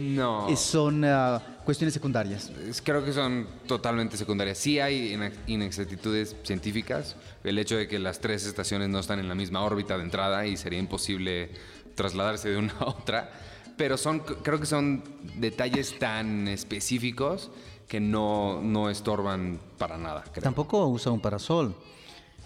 [0.55, 2.51] son ah, cuestiones secundarias?
[2.83, 4.57] Creo que son totalmente secundarias.
[4.57, 7.15] Sí hay inexactitudes científicas.
[7.43, 10.47] El hecho de que las tres estaciones no están en la misma órbita de entrada
[10.47, 11.51] y sería imposible
[11.93, 13.29] trasladarse de una a otra.
[13.77, 15.03] Pero son, creo que son
[15.35, 17.51] detalles tan específicos
[17.87, 20.23] que no, no estorban para nada.
[20.41, 21.75] Tampoco usa un parasol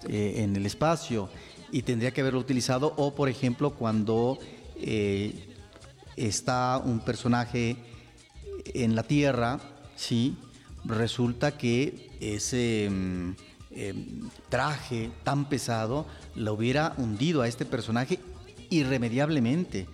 [0.10, 1.30] eh, en el espacio
[1.76, 2.94] y tendría que haberlo utilizado.
[2.96, 4.40] O, por ejemplo, cuando
[4.78, 5.34] eh,
[6.16, 7.76] está un personaje
[8.74, 9.60] en la Tierra,
[9.98, 10.38] ¿sí?
[10.86, 13.32] resulta que ese mm,
[13.72, 18.20] em, traje tan pesado lo hubiera hundido a este personaje
[18.70, 19.86] irremediablemente.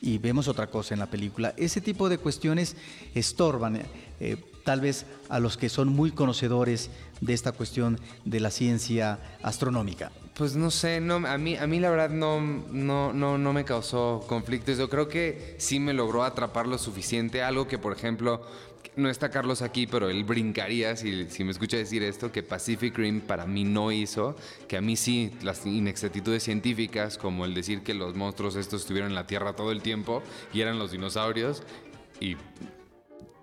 [0.00, 1.52] Y vemos otra cosa en la película.
[1.56, 2.76] Ese tipo de cuestiones
[3.12, 3.82] estorban.
[4.20, 9.18] Eh, tal vez a los que son muy conocedores de esta cuestión de la ciencia
[9.42, 10.12] astronómica.
[10.34, 14.78] Pues no sé, no, a, mí, a mí la verdad no, me causó conflictos.
[14.78, 17.42] Yo creo que sí me logró atrapar lo suficiente.
[17.42, 18.42] Algo que, por ejemplo,
[18.96, 22.96] no está Carlos aquí, pero él brincaría si, si me escucha decir esto, que Pacific
[22.98, 24.34] Rim para mí no hizo,
[24.66, 29.10] que a mí sí, las inexactitudes científicas, como el decir que los monstruos estos estuvieron
[29.10, 30.20] en la Tierra todo el tiempo
[30.52, 31.62] y eran los dinosaurios,
[32.20, 32.36] y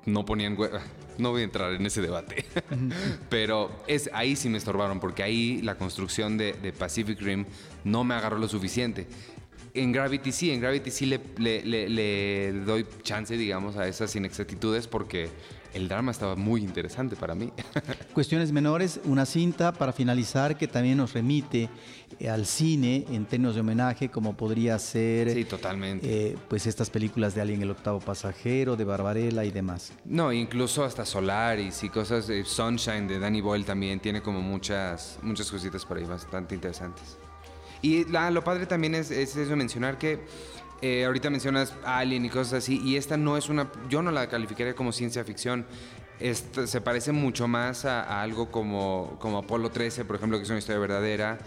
[0.06, 0.58] no ponían
[1.18, 2.46] no voy a entrar en ese debate
[3.30, 7.46] pero es ahí sí me estorbaron porque ahí la construcción de, Pacific Rim
[7.84, 9.08] no me agarró lo suficiente.
[9.74, 15.30] En Gravity sí, en Gravity sí le, doy chance, digamos, a esas inexactitudes porque
[15.74, 17.52] el drama estaba muy interesante para mí.
[18.14, 21.70] Cuestiones menores, una cinta para finalizar que también nos remite
[22.20, 25.34] eh, al cine en términos de homenaje, como podría ser.
[25.34, 26.32] Sí, totalmente.
[26.32, 29.94] Eh, pues estas películas de Alien el octavo pasajero, de Barbarella y demás.
[30.06, 35.20] No, incluso hasta Solaris y cosas de Sunshine de Danny Boyle también tiene como muchas,
[35.22, 37.18] muchas cositas por ahí bastante interesantes.
[37.82, 40.20] Y lo padre también es, es eso mencionar que
[40.82, 44.28] eh, ahorita mencionas Alien y cosas así, y esta no es una, yo no la
[44.28, 45.66] calificaría como ciencia ficción.
[46.20, 50.60] se parece mucho más a, algo como, como Apolo 13, por ejemplo, que es una
[50.60, 51.40] historia verdadera,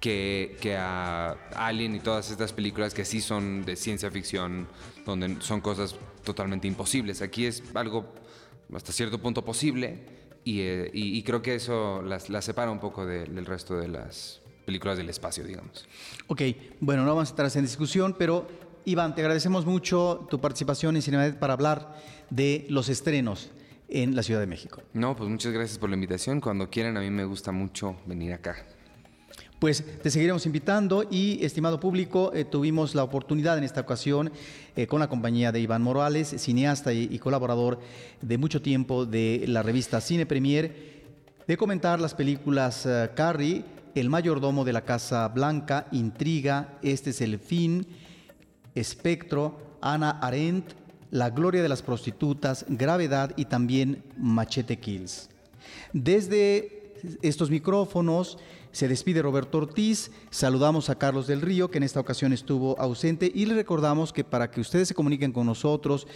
[0.00, 4.66] que, que, a Alien y todas estas películas que sí son de ciencia ficción,
[5.04, 7.20] donde son cosas totalmente imposibles.
[7.20, 8.14] Aquí es algo
[8.74, 13.76] hasta cierto punto posible, y, eh, creo que eso las, separa un poco del resto
[13.76, 15.86] de las películas del espacio, digamos.
[16.28, 16.42] Ok,
[16.80, 18.46] bueno, no vamos a estar en discusión, pero
[18.84, 21.94] Iván, te agradecemos mucho tu participación en Cinemanet para hablar
[22.30, 23.50] de los estrenos
[23.88, 24.82] en la Ciudad de México.
[24.94, 26.40] No, pues muchas gracias por la invitación.
[26.40, 28.56] Cuando quieran, a mí me gusta mucho venir acá.
[29.58, 34.32] Pues te seguiremos invitando y, estimado público, eh, tuvimos la oportunidad en esta ocasión
[34.74, 37.78] eh, con la compañía de Iván Morales, cineasta y, colaborador
[38.22, 41.02] de mucho tiempo de la revista Cine Premier,
[41.46, 43.64] de comentar las películas eh, Carrie,
[43.94, 47.86] El mayordomo de la Casa Blanca, Intriga, Este es el fin,
[48.74, 50.72] Espectro, Ana Arendt,
[51.10, 55.28] La gloria de las prostitutas, Gravedad y también Machete Kills.
[55.92, 58.38] Desde estos micrófonos,
[58.72, 63.28] se despide Roberto Ortiz, saludamos a Carlos del Río, que en esta ocasión estuvo ausente,
[63.34, 66.06] y le recordamos que para que ustedes se comuniquen con nosotros,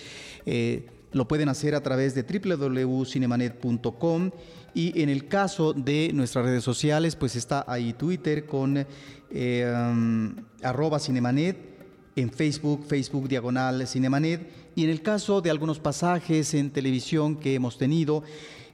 [0.46, 4.30] eh, lo pueden hacer a través de www.cinemanet.com
[4.74, 8.84] y en el caso de nuestras redes sociales, pues está ahí Twitter con
[9.30, 11.73] eh, arroba cinemanet,
[12.16, 17.54] en Facebook, Facebook diagonal cinemanet, y en el caso de algunos pasajes en televisión que
[17.54, 18.22] hemos tenido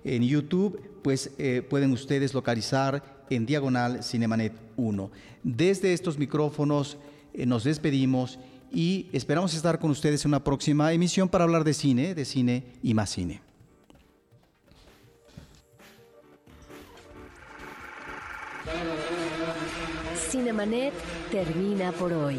[0.05, 5.11] en YouTube, pues eh, pueden ustedes localizar en Diagonal Cinemanet 1.
[5.43, 6.99] Desde estos micrófonos
[7.32, 8.38] eh, nos despedimos
[8.72, 12.64] y esperamos estar con ustedes en una próxima emisión para hablar de cine, de cine
[12.82, 13.41] y más cine.
[20.30, 20.93] Cinemanet
[21.30, 22.38] termina por hoy.